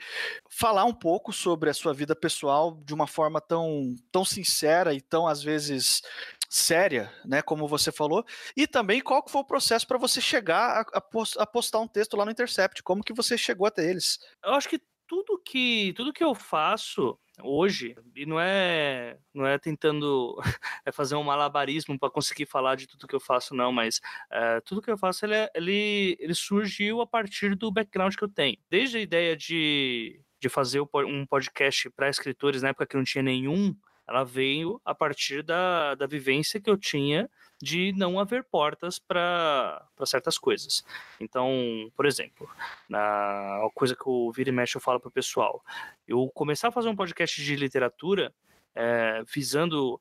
falar 0.48 0.84
um 0.84 0.94
pouco 0.94 1.32
sobre 1.32 1.70
a 1.70 1.74
sua 1.74 1.94
vida 1.94 2.16
pessoal 2.16 2.80
de 2.84 2.92
uma 2.92 3.06
forma 3.06 3.40
tão, 3.40 3.94
tão 4.10 4.24
sincera 4.24 4.92
e 4.92 5.00
tão, 5.00 5.26
às 5.26 5.42
vezes, 5.42 6.02
séria, 6.48 7.12
né, 7.24 7.40
como 7.42 7.68
você 7.68 7.92
falou, 7.92 8.24
e 8.56 8.66
também 8.66 9.00
qual 9.00 9.24
foi 9.28 9.40
o 9.40 9.46
processo 9.46 9.86
para 9.86 9.98
você 9.98 10.20
chegar 10.20 10.84
a, 10.92 11.02
a, 11.38 11.46
postar 11.46 11.78
um 11.78 11.86
texto 11.86 12.16
lá 12.16 12.24
no 12.24 12.32
Intercept, 12.32 12.82
como 12.82 13.04
que 13.04 13.12
você 13.12 13.38
chegou 13.38 13.66
até 13.68 13.88
eles? 13.88 14.18
Eu 14.44 14.54
acho 14.54 14.68
que 14.68 14.80
tudo 15.06 15.40
que 15.44 15.92
tudo 15.96 16.12
que 16.12 16.22
eu 16.22 16.34
faço 16.34 17.18
hoje 17.42 17.94
e 18.14 18.26
não 18.26 18.40
é 18.40 19.18
não 19.34 19.46
é 19.46 19.58
tentando 19.58 20.36
é 20.84 20.92
fazer 20.92 21.14
um 21.14 21.22
malabarismo 21.22 21.98
para 21.98 22.10
conseguir 22.10 22.46
falar 22.46 22.74
de 22.74 22.86
tudo 22.86 23.06
que 23.06 23.14
eu 23.14 23.20
faço 23.20 23.54
não 23.54 23.72
mas 23.72 24.00
é, 24.30 24.60
tudo 24.60 24.82
que 24.82 24.90
eu 24.90 24.98
faço 24.98 25.24
ele, 25.24 25.34
é, 25.34 25.50
ele 25.54 26.16
ele 26.18 26.34
surgiu 26.34 27.00
a 27.00 27.06
partir 27.06 27.54
do 27.54 27.70
background 27.70 28.14
que 28.14 28.24
eu 28.24 28.28
tenho. 28.28 28.56
Desde 28.68 28.98
a 28.98 29.00
ideia 29.00 29.36
de 29.36 30.20
de 30.40 30.48
fazer 30.48 30.80
um 30.80 31.26
podcast 31.26 31.90
para 31.90 32.08
escritores 32.08 32.62
na 32.62 32.70
época 32.70 32.86
que 32.86 32.96
não 32.96 33.04
tinha 33.04 33.22
nenhum 33.22 33.74
ela 34.08 34.24
veio 34.24 34.80
a 34.84 34.92
partir 34.94 35.42
da, 35.42 35.94
da 35.94 36.06
vivência 36.06 36.60
que 36.60 36.68
eu 36.68 36.76
tinha 36.76 37.30
de 37.62 37.92
não 37.92 38.18
haver 38.18 38.44
portas 38.44 38.98
para 38.98 39.86
certas 40.04 40.38
coisas. 40.38 40.84
Então, 41.20 41.90
por 41.96 42.06
exemplo, 42.06 42.48
na 42.88 43.68
coisa 43.74 43.94
que 43.94 44.06
o 44.06 44.32
Vira 44.32 44.48
e 44.48 44.52
Mexe 44.52 44.76
eu 44.76 44.80
falo 44.80 44.98
para 44.98 45.08
o 45.08 45.12
pessoal, 45.12 45.62
eu 46.08 46.28
começar 46.34 46.68
a 46.68 46.72
fazer 46.72 46.88
um 46.88 46.96
podcast 46.96 47.42
de 47.42 47.56
literatura 47.56 48.32
é, 48.74 49.22
visando 49.32 50.00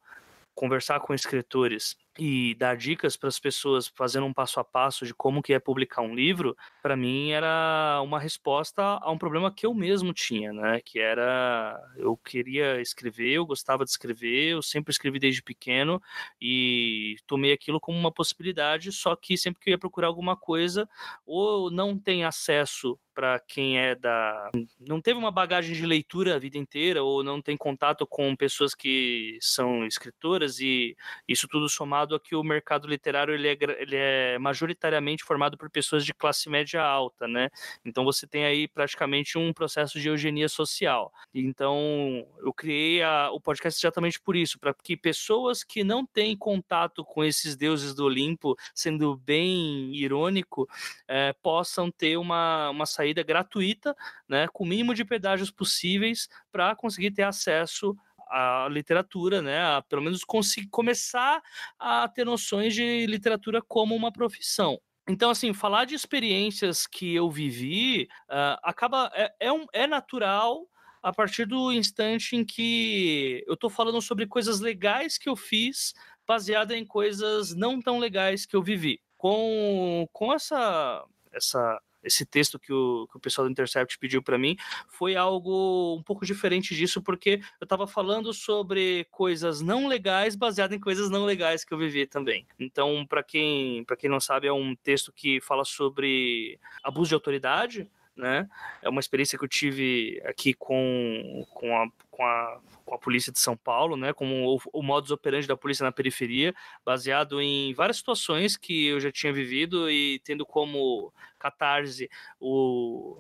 conversar 0.56 1.00
com 1.00 1.14
escritores 1.14 1.98
e 2.18 2.54
dar 2.56 2.76
dicas 2.76 3.16
para 3.16 3.30
as 3.30 3.40
pessoas 3.40 3.88
fazendo 3.96 4.26
um 4.26 4.34
passo 4.34 4.60
a 4.60 4.64
passo 4.64 5.06
de 5.06 5.14
como 5.14 5.42
que 5.42 5.54
é 5.54 5.60
publicar 5.60 6.02
um 6.02 6.14
livro, 6.14 6.56
para 6.82 6.96
mim 6.98 7.32
era 7.32 8.02
uma 8.04 8.20
resposta 8.20 8.82
a 8.82 9.10
um 9.12 9.18
problema 9.18 9.54
que 9.54 9.66
eu 9.66 9.74
mesmo 9.74 10.14
tinha, 10.14 10.52
né? 10.52 10.82
Que 10.84 11.00
era 11.00 11.80
eu 11.98 12.18
queria 12.18 12.82
escrever, 12.82 13.30
eu 13.34 13.46
gostava 13.46 13.86
de 13.86 13.92
escrever, 13.92 14.52
eu 14.54 14.62
sempre 14.62 14.92
escrevi 14.92 15.20
desde 15.20 15.42
pequeno 15.42 16.02
e 16.42 17.16
tomei 17.28 17.52
aquilo 17.54 17.80
como 17.80 17.98
uma 17.98 18.12
possibilidade, 18.12 18.92
só 18.92 19.16
que 19.16 19.38
sempre 19.38 19.62
que 19.62 19.70
eu 19.70 19.72
ia 19.74 19.78
procurar 19.80 20.08
alguma 20.08 20.36
coisa, 20.36 20.88
ou 21.26 21.70
não 21.72 21.98
tem 21.98 22.24
acesso 22.26 23.00
para 23.14 23.40
quem 23.40 23.78
é 23.78 23.96
da 23.96 24.50
não 24.80 25.02
teve 25.02 25.20
uma 25.20 25.32
bagagem 25.32 25.76
de 25.76 25.86
leitura 25.86 26.36
a 26.36 26.40
vida 26.40 26.58
inteira 26.58 27.04
ou 27.04 27.22
não 27.24 27.42
tem 27.42 27.58
contato 27.58 28.08
com 28.08 28.34
pessoas 28.36 28.74
que 28.74 29.38
são 29.42 29.86
escritoras 29.86 30.60
e 30.60 30.96
isso 31.28 31.48
tudo 31.48 31.68
somado 31.68 31.99
acostumado 32.00 32.16
a 32.16 32.20
que 32.20 32.36
o 32.36 32.44
mercado 32.44 32.88
literário 32.88 33.34
ele 33.34 33.48
é, 33.48 33.58
ele 33.80 33.96
é 33.96 34.40
majoritariamente 34.40 35.24
formado 35.24 35.58
por 35.58 35.70
pessoas 35.70 36.06
de 36.06 36.14
classe 36.14 36.50
média 36.50 36.82
alta, 36.82 37.28
né? 37.28 37.50
Então 37.84 38.04
você 38.04 38.26
tem 38.28 38.46
aí 38.46 38.68
praticamente 38.68 39.38
um 39.38 39.52
processo 39.54 40.00
de 40.00 40.08
eugenia 40.08 40.48
social. 40.48 41.12
Então 41.34 42.26
eu 42.40 42.54
criei 42.54 43.04
a, 43.04 43.30
o 43.32 43.40
podcast 43.40 43.80
exatamente 43.80 44.20
por 44.20 44.36
isso, 44.36 44.60
para 44.60 44.74
que 44.74 44.96
pessoas 44.96 45.64
que 45.64 45.84
não 45.84 46.06
têm 46.06 46.36
contato 46.38 47.04
com 47.04 47.24
esses 47.24 47.56
deuses 47.56 47.94
do 47.94 48.06
Olimpo, 48.06 48.56
sendo 48.74 49.18
bem 49.18 49.94
irônico, 49.96 50.68
é, 51.08 51.34
possam 51.42 51.92
ter 51.92 52.18
uma, 52.18 52.70
uma 52.70 52.86
saída 52.86 53.24
gratuita, 53.24 53.96
né, 54.28 54.48
com 54.48 54.64
o 54.64 54.68
mínimo 54.68 54.94
de 54.94 55.04
pedágios 55.04 55.52
possíveis 55.52 56.30
para 56.52 56.76
conseguir 56.76 57.12
ter 57.12 57.24
acesso 57.24 57.96
a 58.30 58.68
literatura, 58.70 59.42
né? 59.42 59.60
A, 59.60 59.82
pelo 59.82 60.02
menos 60.02 60.24
conseguir 60.24 60.68
começar 60.70 61.42
a 61.78 62.08
ter 62.08 62.26
noções 62.26 62.74
de 62.74 63.06
literatura 63.06 63.62
como 63.62 63.96
uma 63.96 64.12
profissão. 64.12 64.80
Então, 65.08 65.32
assim, 65.32 65.54
falar 65.54 65.86
de 65.86 65.96
experiências 65.96 66.86
que 66.86 67.16
eu 67.16 67.32
vivi 67.32 68.08
uh, 68.30 68.60
acaba 68.62 69.12
é, 69.16 69.34
é, 69.40 69.52
um, 69.52 69.66
é 69.74 69.88
natural 69.88 70.68
a 71.02 71.12
partir 71.12 71.46
do 71.46 71.72
instante 71.72 72.36
em 72.36 72.46
que 72.46 73.44
eu 73.48 73.56
estou 73.56 73.70
falando 73.70 74.02
sobre 74.02 74.28
coisas 74.28 74.60
legais 74.60 75.18
que 75.18 75.28
eu 75.28 75.36
fiz 75.36 75.94
baseada 76.28 76.78
em 76.78 76.86
coisas 76.86 77.56
não 77.56 77.82
tão 77.82 77.98
legais 77.98 78.46
que 78.46 78.56
eu 78.56 78.62
vivi. 78.62 79.02
Com, 79.18 80.08
com 80.14 80.32
essa, 80.32 81.04
essa 81.32 81.82
esse 82.10 82.26
texto 82.26 82.60
que 82.60 82.74
o, 82.74 83.08
que 83.10 83.18
o 83.18 83.20
pessoal 83.20 83.48
do 83.48 83.52
Intercept 83.52 83.98
pediu 83.98 84.22
para 84.22 84.38
mim 84.38 84.58
foi 84.88 85.16
algo 85.16 85.96
um 85.98 86.04
pouco 86.04 86.26
diferente 86.26 86.76
disso, 86.76 87.02
porque 87.02 87.40
eu 87.60 87.66
estava 87.66 87.88
falando 87.88 88.34
sobre 88.34 89.06
coisas 89.12 89.62
não 89.62 89.88
legais 89.88 90.36
baseado 90.36 90.74
em 90.74 90.80
coisas 90.80 91.10
não 91.10 91.24
legais 91.24 91.64
que 91.64 91.74
eu 91.74 91.78
vivi 91.78 92.06
também. 92.06 92.46
Então, 92.60 93.06
para 93.08 93.24
quem, 93.24 93.86
quem 93.98 94.10
não 94.10 94.20
sabe, 94.20 94.48
é 94.48 94.54
um 94.54 94.76
texto 94.76 95.14
que 95.14 95.40
fala 95.42 95.64
sobre 95.64 96.60
abuso 96.84 97.10
de 97.10 97.14
autoridade, 97.16 97.90
né? 98.20 98.48
É 98.82 98.90
uma 98.90 99.00
experiência 99.00 99.38
que 99.38 99.44
eu 99.44 99.50
tive 99.50 100.22
aqui 100.26 100.54
com, 100.54 101.46
com, 101.54 101.76
a, 101.76 101.88
com, 102.12 102.24
a, 102.24 102.60
com 102.86 102.96
a 102.96 102.98
polícia 103.00 103.32
de 103.32 103.40
São 103.40 103.56
Paulo, 103.56 103.96
né? 103.96 104.14
Como 104.14 104.56
o, 104.56 104.62
o 104.74 104.84
modus 104.84 105.12
operandi 105.12 105.48
da 105.48 105.58
polícia 105.58 105.84
na 105.84 105.92
periferia, 105.92 106.54
baseado 106.86 107.42
em 107.42 107.74
várias 107.74 107.98
situações 107.98 108.58
que 108.58 108.88
eu 108.88 109.00
já 109.00 109.12
tinha 109.12 109.34
vivido 109.34 109.90
e 109.90 110.20
tendo 110.20 110.46
como 110.46 111.14
catarse 111.40 112.10
o 112.40 113.18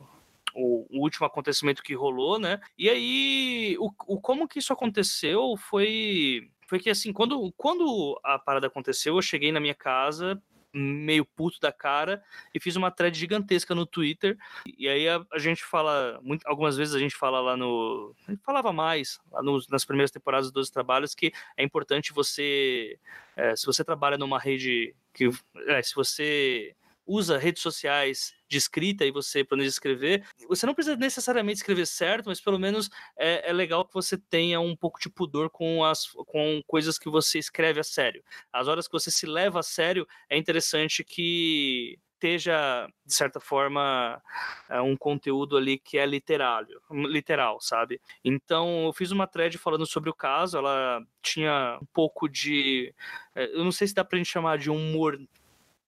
o, 0.56 0.86
último 0.90 1.28
acontecimento 1.28 1.84
que 1.84 1.94
rolou, 1.94 2.40
né? 2.40 2.60
E 2.78 2.90
aí, 2.90 3.78
o, 3.80 3.92
o, 4.08 4.20
como 4.20 4.48
que 4.48 4.60
isso 4.60 4.74
aconteceu 4.74 5.56
foi 5.58 6.50
foi 6.68 6.80
que 6.80 6.90
assim, 6.90 7.12
quando, 7.12 7.52
quando 7.58 8.20
a 8.24 8.38
parada 8.38 8.68
aconteceu, 8.68 9.16
eu 9.16 9.22
cheguei 9.24 9.52
na 9.52 9.60
minha 9.60 9.74
casa, 9.74 10.40
meio 10.74 11.26
puto 11.26 11.60
da 11.60 11.72
cara 11.72 12.24
e 12.54 12.60
fiz 12.60 12.76
uma 12.76 12.92
thread 12.92 13.18
gigantesca 13.18 13.74
no 13.74 13.86
Twitter. 13.86 14.38
E 14.78 14.88
aí 14.88 15.08
a, 15.08 15.24
a 15.32 15.40
gente 15.40 15.64
fala, 15.64 16.20
muito, 16.22 16.48
algumas 16.48 16.78
vezes 16.78 16.94
a 16.94 17.00
gente 17.00 17.16
fala 17.16 17.40
lá 17.40 17.58
no. 17.58 18.16
A 18.28 18.32
gente 18.32 18.44
falava 18.44 18.72
mais 18.72 19.20
lá 19.32 19.42
no, 19.42 19.60
nas 19.70 19.86
primeiras 19.86 20.12
temporadas 20.12 20.52
dos 20.52 20.70
trabalhos 20.70 21.16
que 21.16 21.32
é 21.58 21.64
importante 21.64 22.14
você. 22.14 23.00
É, 23.36 23.56
se 23.56 23.66
você 23.66 23.84
trabalha 23.84 24.18
numa 24.18 24.40
rede 24.40 24.96
que. 25.14 25.30
É, 25.68 25.82
se 25.82 25.96
você 25.96 26.76
usa 27.10 27.40
redes 27.40 27.64
sociais 27.64 28.36
de 28.48 28.58
escrita 28.58 29.04
e 29.04 29.12
você 29.12 29.44
planeja 29.44 29.70
escrever, 29.70 30.24
você 30.48 30.66
não 30.68 30.76
precisa 30.76 30.96
necessariamente 30.96 31.58
escrever 31.58 31.88
certo, 31.88 32.28
mas 32.28 32.40
pelo 32.40 32.60
menos 32.60 32.90
é, 33.18 33.50
é, 33.50 33.52
legal 33.54 33.84
que 33.84 33.94
você 33.94 34.16
tenha 34.16 34.60
um 34.60 34.76
pouco 34.76 35.00
de 35.00 35.10
pudor 35.10 35.50
com 35.50 35.84
as 35.84 36.06
com 36.28 36.62
coisas 36.68 37.00
que 37.00 37.10
você 37.10 37.40
escreve 37.40 37.80
a 37.80 37.84
sério. 37.84 38.24
As 38.54 38.68
horas 38.68 38.88
que 38.88 38.94
você 38.94 39.10
se 39.10 39.26
leva 39.26 39.60
a 39.60 39.64
sério, 39.64 40.08
é 40.30 40.38
interessante 40.38 41.04
que 41.04 41.98
esteja, 42.20 42.88
de 43.06 43.14
certa 43.14 43.40
forma, 43.40 44.22
é, 44.70 44.82
um 44.82 44.96
conteúdo 44.96 45.56
ali 45.56 45.80
que 45.80 45.98
é 45.98 46.06
literal, 46.06 46.64
literal, 46.92 47.62
sabe? 47.62 48.00
Então, 48.24 48.86
eu 48.86 48.94
fiz 48.94 49.12
uma 49.12 49.26
thread 49.26 49.58
falando 49.58 49.86
sobre 49.86 50.10
o 50.10 50.14
caso, 50.14 50.58
ela 50.58 51.02
tinha 51.22 51.80
um 51.82 51.86
pouco 51.94 52.28
de. 52.28 52.94
É, 53.34 53.46
eu 53.56 53.64
não 53.64 53.72
sei 53.72 53.88
se 53.88 53.94
dá 53.94 54.04
pra 54.04 54.18
gente 54.18 54.30
chamar 54.30 54.58
de 54.58 54.70
humor 54.70 55.18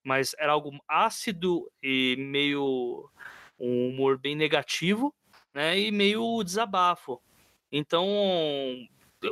mas 0.04 0.34
era 0.38 0.52
algo 0.52 0.72
ácido 0.88 1.70
e 1.82 2.16
meio 2.18 3.08
um 3.58 3.88
humor 3.90 4.18
bem 4.18 4.34
negativo, 4.34 5.14
né? 5.54 5.78
E 5.78 5.90
meio 5.90 6.42
desabafo. 6.42 7.20
Então 7.70 8.06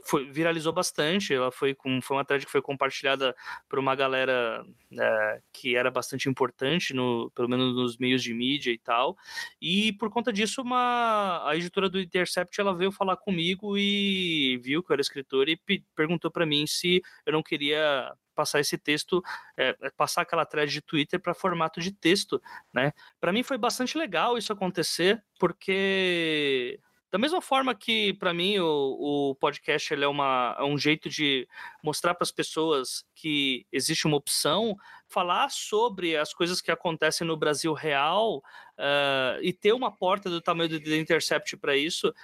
foi, 0.04 0.30
viralizou 0.30 0.72
bastante. 0.72 1.34
Ela 1.34 1.50
foi 1.50 1.74
com 1.74 2.00
foi 2.00 2.16
uma 2.16 2.24
thread 2.24 2.44
que 2.44 2.52
foi 2.52 2.62
compartilhada 2.62 3.34
por 3.68 3.78
uma 3.78 3.94
galera 3.94 4.64
né, 4.90 5.40
que 5.52 5.76
era 5.76 5.90
bastante 5.90 6.28
importante 6.28 6.94
no 6.94 7.30
pelo 7.34 7.48
menos 7.48 7.74
nos 7.74 7.96
meios 7.98 8.22
de 8.22 8.32
mídia 8.34 8.72
e 8.72 8.78
tal. 8.78 9.16
E 9.60 9.92
por 9.94 10.10
conta 10.10 10.32
disso, 10.32 10.62
uma 10.62 11.48
a 11.48 11.56
editora 11.56 11.88
do 11.88 12.00
Intercept 12.00 12.60
ela 12.60 12.74
veio 12.74 12.92
falar 12.92 13.16
comigo 13.16 13.76
e 13.76 14.58
viu 14.62 14.82
que 14.82 14.92
eu 14.92 14.94
era 14.94 15.02
escritor 15.02 15.48
e 15.48 15.58
perguntou 15.94 16.30
para 16.30 16.46
mim 16.46 16.66
se 16.66 17.02
eu 17.26 17.32
não 17.32 17.42
queria 17.42 18.12
passar 18.34 18.60
esse 18.60 18.78
texto, 18.78 19.22
é, 19.56 19.74
passar 19.96 20.22
aquela 20.22 20.46
thread 20.46 20.72
de 20.72 20.80
Twitter 20.80 21.20
para 21.20 21.34
formato 21.34 21.80
de 21.80 21.92
texto, 21.92 22.40
né? 22.72 22.92
Para 23.20 23.32
mim 23.32 23.42
foi 23.42 23.58
bastante 23.58 23.98
legal 23.98 24.38
isso 24.38 24.52
acontecer, 24.52 25.22
porque 25.38 26.80
da 27.10 27.18
mesma 27.18 27.40
forma 27.40 27.74
que, 27.74 28.14
para 28.14 28.32
mim, 28.32 28.58
o, 28.58 29.30
o 29.30 29.34
podcast 29.34 29.92
é, 29.92 30.08
uma, 30.08 30.56
é 30.58 30.64
um 30.64 30.78
jeito 30.78 31.08
de 31.08 31.48
mostrar 31.82 32.14
para 32.14 32.24
as 32.24 32.30
pessoas 32.30 33.04
que 33.14 33.66
existe 33.72 34.06
uma 34.06 34.16
opção, 34.16 34.76
falar 35.08 35.50
sobre 35.50 36.16
as 36.16 36.32
coisas 36.32 36.60
que 36.60 36.70
acontecem 36.70 37.26
no 37.26 37.36
Brasil 37.36 37.72
real 37.72 38.38
uh, 38.38 39.42
e 39.42 39.52
ter 39.52 39.72
uma 39.72 39.90
porta 39.90 40.30
do 40.30 40.40
tamanho 40.40 40.70
do 40.70 40.80
The 40.80 40.96
Intercept 40.96 41.56
para 41.56 41.76
isso 41.76 42.14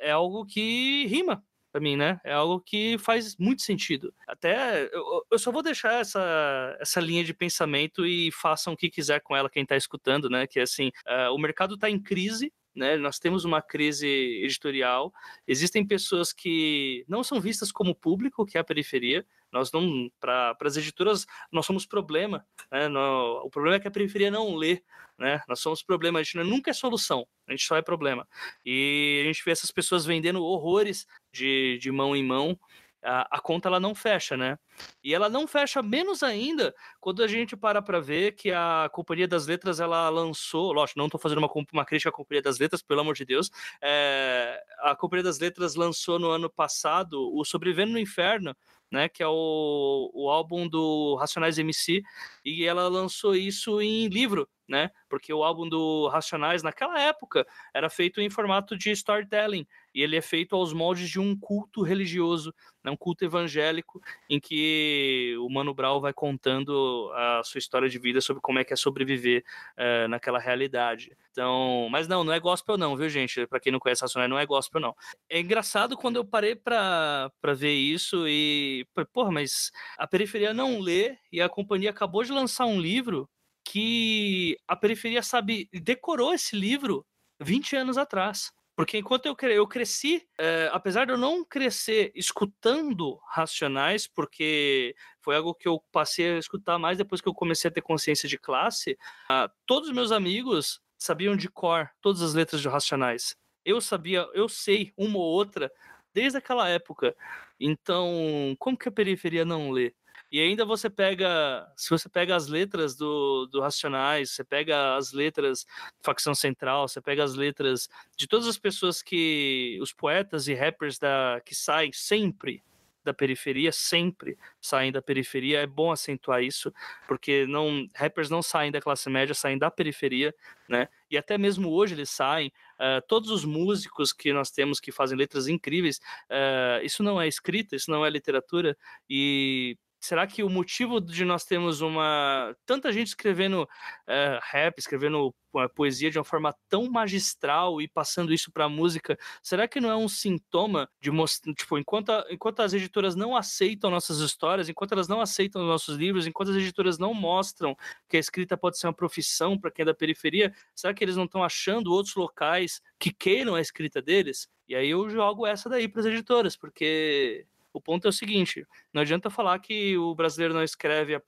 é 0.00 0.10
algo 0.10 0.46
que 0.46 1.06
rima, 1.06 1.44
para 1.70 1.80
mim, 1.80 1.96
né? 1.96 2.20
É 2.24 2.32
algo 2.32 2.60
que 2.60 2.98
faz 2.98 3.36
muito 3.36 3.62
sentido. 3.62 4.12
Até 4.26 4.88
eu, 4.92 5.26
eu, 5.30 5.38
só 5.38 5.52
vou 5.52 5.62
deixar 5.62 6.00
essa, 6.00 6.76
essa 6.80 7.00
linha 7.00 7.22
de 7.22 7.34
pensamento 7.34 8.06
e 8.06 8.32
façam 8.32 8.72
o 8.72 8.76
que 8.76 8.90
quiser 8.90 9.20
com 9.20 9.36
ela 9.36 9.50
quem 9.50 9.62
está 9.62 9.76
escutando, 9.76 10.28
né? 10.28 10.46
Que 10.46 10.58
é 10.58 10.62
assim, 10.62 10.88
uh, 11.06 11.32
o 11.32 11.38
mercado 11.38 11.74
está 11.74 11.88
em 11.88 12.00
crise. 12.00 12.52
Né, 12.80 12.96
nós 12.96 13.18
temos 13.18 13.44
uma 13.44 13.60
crise 13.60 14.06
editorial. 14.42 15.12
Existem 15.46 15.86
pessoas 15.86 16.32
que 16.32 17.04
não 17.06 17.22
são 17.22 17.38
vistas 17.38 17.70
como 17.70 17.94
público, 17.94 18.46
que 18.46 18.56
é 18.56 18.60
a 18.62 18.64
periferia. 18.64 19.22
Nós 19.52 19.70
não, 19.70 20.10
para 20.18 20.56
as 20.62 20.78
editoras, 20.78 21.26
nós 21.52 21.66
somos 21.66 21.84
problema. 21.84 22.42
Né? 22.72 22.88
O 22.88 23.50
problema 23.50 23.76
é 23.76 23.80
que 23.80 23.86
a 23.86 23.90
periferia 23.90 24.30
não 24.30 24.56
lê. 24.56 24.82
Né? 25.18 25.42
Nós 25.46 25.60
somos 25.60 25.82
problema. 25.82 26.20
A 26.20 26.22
gente 26.22 26.38
nunca 26.38 26.70
é 26.70 26.72
solução. 26.72 27.26
A 27.46 27.50
gente 27.50 27.66
só 27.66 27.76
é 27.76 27.82
problema. 27.82 28.26
E 28.64 29.20
a 29.24 29.26
gente 29.26 29.44
vê 29.44 29.50
essas 29.50 29.70
pessoas 29.70 30.06
vendendo 30.06 30.42
horrores 30.42 31.06
de, 31.30 31.76
de 31.82 31.92
mão 31.92 32.16
em 32.16 32.24
mão 32.24 32.58
a, 33.02 33.36
a, 33.36 33.40
conta 33.40 33.68
ela 33.68 33.80
não 33.80 33.94
fecha, 33.94 34.36
né? 34.36 34.58
E 35.02 35.14
ela 35.14 35.28
não 35.28 35.46
fecha 35.46 35.82
menos 35.82 36.22
ainda 36.22 36.74
quando 37.00 37.22
a 37.22 37.26
gente 37.26 37.56
para 37.56 37.80
para 37.80 38.00
ver 38.00 38.32
que 38.32 38.52
a 38.52 38.88
Companhia 38.92 39.26
das 39.26 39.46
Letras 39.46 39.80
ela 39.80 40.08
lançou, 40.08 40.72
lógico, 40.72 40.98
não 40.98 41.06
estou 41.06 41.20
fazendo 41.20 41.38
uma, 41.38 41.50
uma 41.72 41.84
crítica 41.84 42.10
à 42.10 42.12
Companhia 42.12 42.42
das 42.42 42.58
Letras, 42.58 42.82
pelo 42.82 43.00
amor 43.00 43.14
de 43.14 43.24
Deus, 43.24 43.50
é, 43.80 44.62
a 44.80 44.94
Companhia 44.94 45.24
das 45.24 45.38
Letras 45.38 45.74
lançou 45.74 46.18
no 46.18 46.30
ano 46.30 46.50
passado 46.50 47.34
o 47.34 47.44
Sobrevivendo 47.44 47.92
no 47.92 47.98
Inferno, 47.98 48.54
né, 48.90 49.08
que 49.08 49.22
é 49.22 49.28
o, 49.28 50.10
o 50.12 50.28
álbum 50.28 50.68
do 50.68 51.14
Racionais 51.14 51.58
MC, 51.58 52.02
e 52.44 52.64
ela 52.64 52.88
lançou 52.88 53.34
isso 53.34 53.80
em 53.80 54.08
livro, 54.08 54.48
né? 54.70 54.90
Porque 55.08 55.34
o 55.34 55.42
álbum 55.42 55.68
do 55.68 56.06
Racionais 56.06 56.62
naquela 56.62 56.98
época 57.00 57.44
era 57.74 57.90
feito 57.90 58.20
em 58.20 58.30
formato 58.30 58.78
de 58.78 58.92
storytelling 58.92 59.66
e 59.92 60.00
ele 60.00 60.16
é 60.16 60.22
feito 60.22 60.54
aos 60.54 60.72
moldes 60.72 61.10
de 61.10 61.18
um 61.18 61.36
culto 61.36 61.82
religioso, 61.82 62.54
né? 62.84 62.90
um 62.92 62.96
culto 62.96 63.24
evangélico 63.24 64.00
em 64.28 64.38
que 64.38 65.34
o 65.40 65.50
Mano 65.50 65.74
Brown 65.74 66.00
vai 66.00 66.12
contando 66.12 67.10
a 67.12 67.42
sua 67.42 67.58
história 67.58 67.88
de 67.88 67.98
vida 67.98 68.20
sobre 68.20 68.40
como 68.40 68.60
é 68.60 68.64
que 68.64 68.72
é 68.72 68.76
sobreviver 68.76 69.44
uh, 69.76 70.06
naquela 70.06 70.38
realidade. 70.38 71.10
Então, 71.32 71.88
mas 71.90 72.06
não, 72.06 72.22
não 72.22 72.32
é 72.32 72.38
gospel 72.38 72.78
não, 72.78 72.96
viu 72.96 73.08
gente? 73.08 73.44
Para 73.48 73.58
quem 73.58 73.72
não 73.72 73.80
conhece 73.80 74.02
Racionais, 74.02 74.30
não 74.30 74.38
é 74.38 74.46
gospel 74.46 74.80
não. 74.80 74.94
É 75.28 75.40
engraçado 75.40 75.96
quando 75.96 76.14
eu 76.14 76.24
parei 76.24 76.54
para 76.54 77.32
ver 77.56 77.74
isso 77.74 78.24
e, 78.28 78.86
porra, 79.12 79.32
mas 79.32 79.72
a 79.98 80.06
periferia 80.06 80.54
não 80.54 80.78
lê 80.78 81.16
e 81.32 81.40
a 81.40 81.48
companhia 81.48 81.90
acabou 81.90 82.22
de 82.22 82.30
lançar 82.30 82.66
um 82.66 82.80
livro 82.80 83.28
que 83.64 84.56
a 84.66 84.74
periferia 84.76 85.22
sabe, 85.22 85.68
decorou 85.72 86.32
esse 86.34 86.56
livro 86.56 87.06
20 87.40 87.76
anos 87.76 87.98
atrás. 87.98 88.50
Porque 88.76 88.96
enquanto 88.96 89.26
eu, 89.26 89.36
cre 89.36 89.54
eu 89.54 89.66
cresci, 89.66 90.26
é, 90.38 90.70
apesar 90.72 91.04
de 91.04 91.12
eu 91.12 91.18
não 91.18 91.44
crescer 91.44 92.10
escutando 92.14 93.20
Racionais, 93.28 94.06
porque 94.06 94.94
foi 95.20 95.36
algo 95.36 95.54
que 95.54 95.68
eu 95.68 95.84
passei 95.92 96.36
a 96.36 96.38
escutar 96.38 96.78
mais 96.78 96.96
depois 96.96 97.20
que 97.20 97.28
eu 97.28 97.34
comecei 97.34 97.68
a 97.68 97.72
ter 97.72 97.82
consciência 97.82 98.26
de 98.26 98.38
classe, 98.38 98.92
uh, 99.30 99.52
todos 99.66 99.90
os 99.90 99.94
meus 99.94 100.10
amigos 100.10 100.80
sabiam 100.96 101.36
de 101.36 101.48
cor 101.48 101.90
todas 102.00 102.22
as 102.22 102.32
letras 102.32 102.62
de 102.62 102.68
Racionais. 102.68 103.36
Eu 103.66 103.82
sabia, 103.82 104.26
eu 104.32 104.48
sei 104.48 104.94
uma 104.96 105.18
ou 105.18 105.24
outra 105.24 105.70
desde 106.14 106.38
aquela 106.38 106.66
época. 106.66 107.14
Então, 107.58 108.56
como 108.58 108.78
que 108.78 108.88
a 108.88 108.92
periferia 108.92 109.44
não 109.44 109.70
lê? 109.70 109.92
E 110.30 110.40
ainda 110.40 110.64
você 110.64 110.88
pega, 110.88 111.66
se 111.76 111.90
você 111.90 112.08
pega 112.08 112.36
as 112.36 112.46
letras 112.46 112.94
do, 112.94 113.46
do 113.46 113.60
Racionais, 113.60 114.30
você 114.30 114.44
pega 114.44 114.96
as 114.96 115.12
letras 115.12 115.66
Facção 116.02 116.34
Central, 116.34 116.86
você 116.86 117.00
pega 117.00 117.24
as 117.24 117.34
letras 117.34 117.88
de 118.16 118.28
todas 118.28 118.46
as 118.46 118.56
pessoas 118.56 119.02
que, 119.02 119.78
os 119.82 119.92
poetas 119.92 120.46
e 120.46 120.54
rappers 120.54 120.98
da, 120.98 121.40
que 121.44 121.54
saem 121.54 121.92
sempre 121.92 122.62
da 123.02 123.14
periferia, 123.14 123.72
sempre 123.72 124.38
saem 124.60 124.92
da 124.92 125.02
periferia. 125.02 125.60
É 125.60 125.66
bom 125.66 125.90
acentuar 125.90 126.42
isso, 126.42 126.72
porque 127.08 127.46
não 127.46 127.88
rappers 127.94 128.30
não 128.30 128.42
saem 128.42 128.70
da 128.70 128.80
classe 128.80 129.08
média, 129.08 129.34
saem 129.34 129.58
da 129.58 129.70
periferia, 129.70 130.34
né? 130.68 130.88
E 131.10 131.16
até 131.16 131.36
mesmo 131.36 131.70
hoje 131.70 131.94
eles 131.94 132.10
saem. 132.10 132.52
Uh, 132.78 133.02
todos 133.08 133.30
os 133.30 133.44
músicos 133.44 134.12
que 134.12 134.32
nós 134.32 134.50
temos 134.50 134.80
que 134.80 134.92
fazem 134.92 135.18
letras 135.18 135.48
incríveis, 135.48 135.98
uh, 136.30 136.84
isso 136.84 137.02
não 137.02 137.20
é 137.20 137.26
escrita, 137.26 137.74
isso 137.74 137.90
não 137.90 138.04
é 138.04 138.10
literatura, 138.10 138.76
e 139.08 139.76
será 140.00 140.26
que 140.26 140.42
o 140.42 140.48
motivo 140.48 141.00
de 141.00 141.24
nós 141.24 141.44
termos 141.44 141.80
uma 141.82 142.56
tanta 142.64 142.90
gente 142.90 143.08
escrevendo 143.08 143.62
uh, 143.62 144.40
rap, 144.50 144.78
escrevendo 144.78 145.34
poesia 145.74 146.10
de 146.10 146.18
uma 146.18 146.24
forma 146.24 146.54
tão 146.68 146.88
magistral 146.88 147.82
e 147.82 147.88
passando 147.88 148.32
isso 148.32 148.52
para 148.52 148.64
a 148.64 148.68
música, 148.68 149.18
será 149.42 149.66
que 149.66 149.80
não 149.80 149.90
é 149.90 149.96
um 149.96 150.08
sintoma 150.08 150.88
de 151.00 151.10
mostrar, 151.10 151.52
tipo, 151.54 151.76
enquanto, 151.76 152.12
enquanto 152.30 152.60
as 152.60 152.72
editoras 152.72 153.16
não 153.16 153.36
aceitam 153.36 153.90
nossas 153.90 154.18
histórias, 154.20 154.68
enquanto 154.68 154.92
elas 154.92 155.08
não 155.08 155.20
aceitam 155.20 155.62
nossos 155.66 155.96
livros, 155.96 156.26
enquanto 156.26 156.50
as 156.50 156.56
editoras 156.56 156.98
não 156.98 157.12
mostram 157.12 157.76
que 158.08 158.16
a 158.16 158.20
escrita 158.20 158.56
pode 158.56 158.78
ser 158.78 158.86
uma 158.86 158.94
profissão 158.94 159.58
para 159.58 159.70
quem 159.70 159.82
é 159.82 159.86
da 159.86 159.94
periferia, 159.94 160.54
será 160.74 160.94
que 160.94 161.02
eles 161.02 161.16
não 161.16 161.24
estão 161.24 161.42
achando 161.42 161.92
outros 161.92 162.14
locais 162.14 162.80
que 162.98 163.12
queiram 163.12 163.54
a 163.54 163.60
escrita 163.60 164.00
deles? 164.00 164.48
E 164.68 164.74
aí 164.74 164.90
eu 164.90 165.10
jogo 165.10 165.46
essa 165.46 165.68
daí 165.68 165.88
para 165.88 166.00
as 166.00 166.06
editoras, 166.06 166.56
porque 166.56 167.44
o 167.72 167.80
ponto 167.80 168.06
é 168.06 168.10
o 168.10 168.12
seguinte: 168.12 168.66
não 168.92 169.02
adianta 169.02 169.30
falar 169.30 169.58
que 169.58 169.96
o 169.96 170.14
brasileiro 170.14 170.54
não 170.54 170.62
escreve 170.62 171.14
a, 171.14 171.22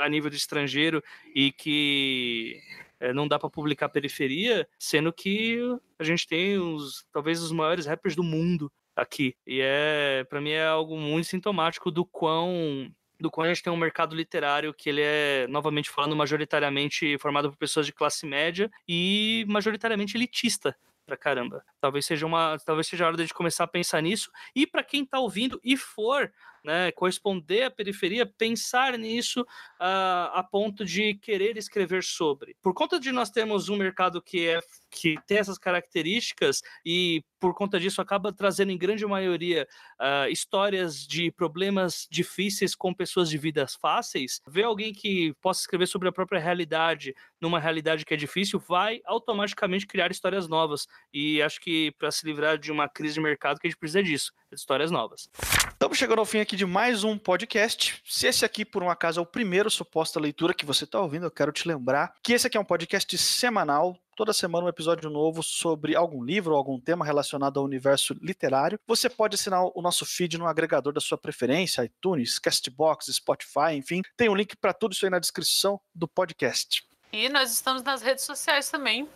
a 0.00 0.08
nível 0.08 0.30
de 0.30 0.36
estrangeiro 0.36 1.02
e 1.34 1.52
que 1.52 2.60
é, 3.00 3.12
não 3.12 3.28
dá 3.28 3.38
para 3.38 3.50
publicar 3.50 3.88
periferia, 3.88 4.68
sendo 4.78 5.12
que 5.12 5.58
a 5.98 6.04
gente 6.04 6.26
tem 6.26 6.58
os 6.58 7.06
talvez 7.12 7.42
os 7.42 7.52
maiores 7.52 7.86
rappers 7.86 8.14
do 8.14 8.22
mundo 8.22 8.70
aqui. 8.94 9.34
E 9.46 9.60
é, 9.62 10.24
para 10.28 10.40
mim 10.40 10.50
é 10.50 10.66
algo 10.66 10.96
muito 10.96 11.28
sintomático 11.28 11.90
do 11.90 12.04
quão 12.04 12.92
do 13.20 13.32
qual 13.32 13.44
a 13.44 13.48
gente 13.48 13.64
tem 13.64 13.72
um 13.72 13.76
mercado 13.76 14.14
literário 14.14 14.72
que 14.72 14.88
ele 14.88 15.02
é, 15.02 15.44
novamente 15.48 15.90
falando, 15.90 16.14
majoritariamente 16.14 17.18
formado 17.18 17.50
por 17.50 17.56
pessoas 17.56 17.84
de 17.84 17.92
classe 17.92 18.24
média 18.24 18.70
e 18.86 19.44
majoritariamente 19.48 20.16
elitista 20.16 20.76
pra 21.08 21.16
caramba. 21.16 21.64
Talvez 21.80 22.04
seja 22.04 22.26
uma, 22.26 22.58
talvez 22.64 22.86
seja 22.86 23.04
a 23.04 23.08
hora 23.08 23.16
de 23.24 23.32
começar 23.32 23.64
a 23.64 23.68
pensar 23.68 24.02
nisso. 24.02 24.30
E 24.54 24.66
para 24.66 24.84
quem 24.84 25.02
está 25.04 25.18
ouvindo 25.18 25.58
e 25.64 25.74
for 25.76 26.30
né, 26.64 26.92
corresponder 26.92 27.64
à 27.64 27.70
periferia, 27.70 28.26
pensar 28.26 28.96
nisso 28.98 29.42
uh, 29.42 30.32
a 30.32 30.46
ponto 30.48 30.84
de 30.84 31.14
querer 31.14 31.56
escrever 31.56 32.02
sobre. 32.02 32.56
Por 32.62 32.74
conta 32.74 32.98
de 32.98 33.12
nós 33.12 33.30
termos 33.30 33.68
um 33.68 33.76
mercado 33.76 34.22
que 34.22 34.48
é 34.48 34.60
que 34.90 35.16
tem 35.26 35.38
essas 35.38 35.58
características 35.58 36.62
e 36.84 37.22
por 37.38 37.54
conta 37.54 37.78
disso 37.78 38.00
acaba 38.00 38.32
trazendo 38.32 38.72
em 38.72 38.78
grande 38.78 39.06
maioria 39.06 39.66
uh, 40.00 40.30
histórias 40.30 41.06
de 41.06 41.30
problemas 41.30 42.06
difíceis 42.10 42.74
com 42.74 42.92
pessoas 42.92 43.28
de 43.28 43.38
vidas 43.38 43.74
fáceis, 43.74 44.40
ver 44.46 44.64
alguém 44.64 44.92
que 44.92 45.34
possa 45.40 45.60
escrever 45.60 45.86
sobre 45.86 46.08
a 46.08 46.12
própria 46.12 46.40
realidade 46.40 47.14
numa 47.40 47.60
realidade 47.60 48.04
que 48.04 48.14
é 48.14 48.16
difícil 48.16 48.58
vai 48.58 49.00
automaticamente 49.04 49.86
criar 49.86 50.10
histórias 50.10 50.48
novas 50.48 50.86
e 51.12 51.40
acho 51.42 51.60
que 51.60 51.92
para 51.98 52.10
se 52.10 52.26
livrar 52.26 52.58
de 52.58 52.72
uma 52.72 52.88
crise 52.88 53.14
de 53.14 53.20
mercado 53.20 53.58
que 53.58 53.66
a 53.66 53.70
gente 53.70 53.78
precisa 53.78 54.02
disso, 54.02 54.32
de 54.50 54.56
histórias 54.56 54.90
novas. 54.90 55.28
Estamos 55.68 55.96
chegando 55.96 56.18
ao 56.18 56.26
fim 56.26 56.40
aqui 56.40 56.56
de 56.58 56.66
mais 56.66 57.04
um 57.04 57.16
podcast. 57.16 58.02
Se 58.04 58.26
esse 58.26 58.44
aqui, 58.44 58.64
por 58.64 58.82
um 58.82 58.90
acaso, 58.90 59.20
é 59.20 59.22
o 59.22 59.26
primeiro 59.26 59.70
suposta 59.70 60.18
leitura 60.18 60.52
que 60.52 60.66
você 60.66 60.82
está 60.82 61.00
ouvindo, 61.00 61.24
eu 61.24 61.30
quero 61.30 61.52
te 61.52 61.68
lembrar 61.68 62.12
que 62.20 62.32
esse 62.32 62.48
aqui 62.48 62.56
é 62.56 62.60
um 62.60 62.64
podcast 62.64 63.16
semanal. 63.16 63.96
Toda 64.16 64.32
semana 64.32 64.66
um 64.66 64.68
episódio 64.68 65.08
novo 65.08 65.40
sobre 65.40 65.94
algum 65.94 66.20
livro 66.20 66.50
ou 66.50 66.58
algum 66.58 66.80
tema 66.80 67.04
relacionado 67.04 67.60
ao 67.60 67.64
universo 67.64 68.12
literário. 68.20 68.76
Você 68.88 69.08
pode 69.08 69.36
assinar 69.36 69.66
o 69.72 69.80
nosso 69.80 70.04
feed 70.04 70.36
no 70.36 70.48
agregador 70.48 70.92
da 70.92 71.00
sua 71.00 71.16
preferência, 71.16 71.84
iTunes, 71.84 72.40
Castbox, 72.40 73.06
Spotify, 73.06 73.74
enfim. 73.74 74.02
Tem 74.16 74.28
um 74.28 74.34
link 74.34 74.56
para 74.56 74.72
tudo 74.72 74.94
isso 74.94 75.06
aí 75.06 75.10
na 75.12 75.20
descrição 75.20 75.80
do 75.94 76.08
podcast. 76.08 76.82
E 77.12 77.28
nós 77.28 77.52
estamos 77.52 77.84
nas 77.84 78.02
redes 78.02 78.24
sociais 78.24 78.68
também. 78.68 79.08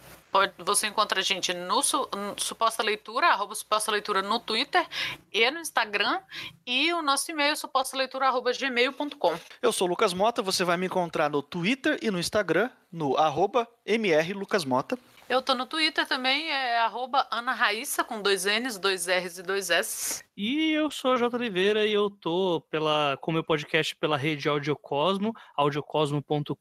Você 0.58 0.86
encontra 0.86 1.20
a 1.20 1.22
gente 1.22 1.52
no, 1.52 1.76
no 1.76 2.34
Suposta 2.38 2.82
Leitura, 2.82 3.28
arroba 3.28 3.54
Suposta 3.54 3.92
Leitura 3.92 4.22
no 4.22 4.40
Twitter 4.40 4.86
e 5.30 5.50
no 5.50 5.60
Instagram. 5.60 6.20
E 6.66 6.92
o 6.94 7.02
nosso 7.02 7.30
e-mail, 7.30 7.54
suposta 7.54 7.96
leitura, 7.96 8.28
arroba 8.28 8.52
gmail.com. 8.52 9.38
Eu 9.60 9.72
sou 9.72 9.86
o 9.86 9.90
Lucas 9.90 10.14
Mota, 10.14 10.40
você 10.40 10.64
vai 10.64 10.76
me 10.76 10.86
encontrar 10.86 11.28
no 11.28 11.42
Twitter 11.42 11.98
e 12.00 12.10
no 12.10 12.18
Instagram, 12.18 12.70
no 12.90 13.16
arroba 13.16 13.68
mrlucasmota. 13.86 14.98
Eu 15.32 15.40
tô 15.40 15.54
no 15.54 15.64
Twitter 15.64 16.06
também, 16.06 16.50
é 16.50 16.76
arroba 16.80 17.26
Ana 17.30 17.54
Raíssa, 17.54 18.04
com 18.04 18.20
dois 18.20 18.44
N's, 18.44 18.76
dois 18.76 19.06
R's 19.06 19.38
e 19.38 19.42
dois 19.42 19.70
S. 19.70 20.22
E 20.36 20.72
eu 20.72 20.90
sou 20.90 21.12
a 21.12 21.16
J. 21.16 21.34
Oliveira 21.34 21.86
e 21.86 21.92
eu 21.94 22.10
tô 22.10 22.60
pela, 22.68 23.16
com 23.18 23.32
meu 23.32 23.42
podcast 23.42 23.96
pela 23.96 24.18
rede 24.18 24.46
Audiocosmo, 24.46 25.32
audiocosmo.com.br. 25.56 26.54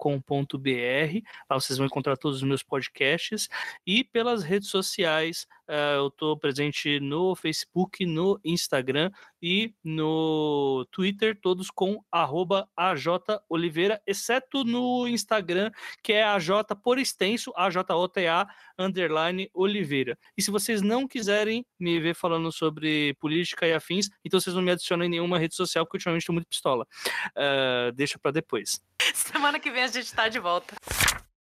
Lá 1.50 1.60
vocês 1.60 1.78
vão 1.78 1.86
encontrar 1.86 2.16
todos 2.16 2.38
os 2.38 2.44
meus 2.44 2.64
podcasts. 2.64 3.50
E 3.86 4.06
pelas 4.06 4.42
redes 4.42 4.70
sociais, 4.70 5.46
eu 5.68 6.10
tô 6.12 6.38
presente 6.38 7.00
no 7.00 7.36
Facebook, 7.36 8.06
no 8.06 8.40
Instagram 8.44 9.12
e 9.42 9.74
no 9.84 10.86
Twitter, 10.92 11.38
todos 11.42 11.70
com 11.72 12.04
arroba 12.12 12.70
AJ 12.76 13.08
Oliveira, 13.50 14.02
exceto 14.06 14.64
no 14.64 15.08
Instagram, 15.08 15.72
que 16.04 16.14
é 16.14 16.24
AJ 16.24 16.50
por 16.84 17.00
extenso, 17.00 17.52
AJOTA 17.56 17.94
underline 18.78 19.50
Oliveira. 19.54 20.18
E 20.38 20.42
se 20.42 20.52
vocês 20.52 20.82
não 20.82 21.08
quiserem 21.08 21.66
me 21.80 22.00
ver 22.00 22.16
falando 22.16 22.52
sobre 22.52 23.16
política 23.16 23.66
e 23.68 23.74
afins, 23.74 24.10
então 24.24 24.40
vocês 24.40 24.56
não 24.56 24.62
me 24.62 24.72
adicionam 24.72 25.06
em 25.06 25.10
nenhuma 25.10 25.40
rede 25.40 25.56
social, 25.56 25.86
porque 25.86 25.98
ultimamente 25.98 26.22
estou 26.22 26.34
muito 26.34 26.48
pistola. 26.48 26.86
Uh, 27.30 27.92
deixa 27.94 28.20
para 28.20 28.32
depois. 28.32 28.82
Semana 29.14 29.60
que 29.60 29.72
vem 29.72 29.84
a 29.84 29.88
gente 29.88 30.06
está 30.06 30.28
de 30.28 30.40
volta. 30.40 30.76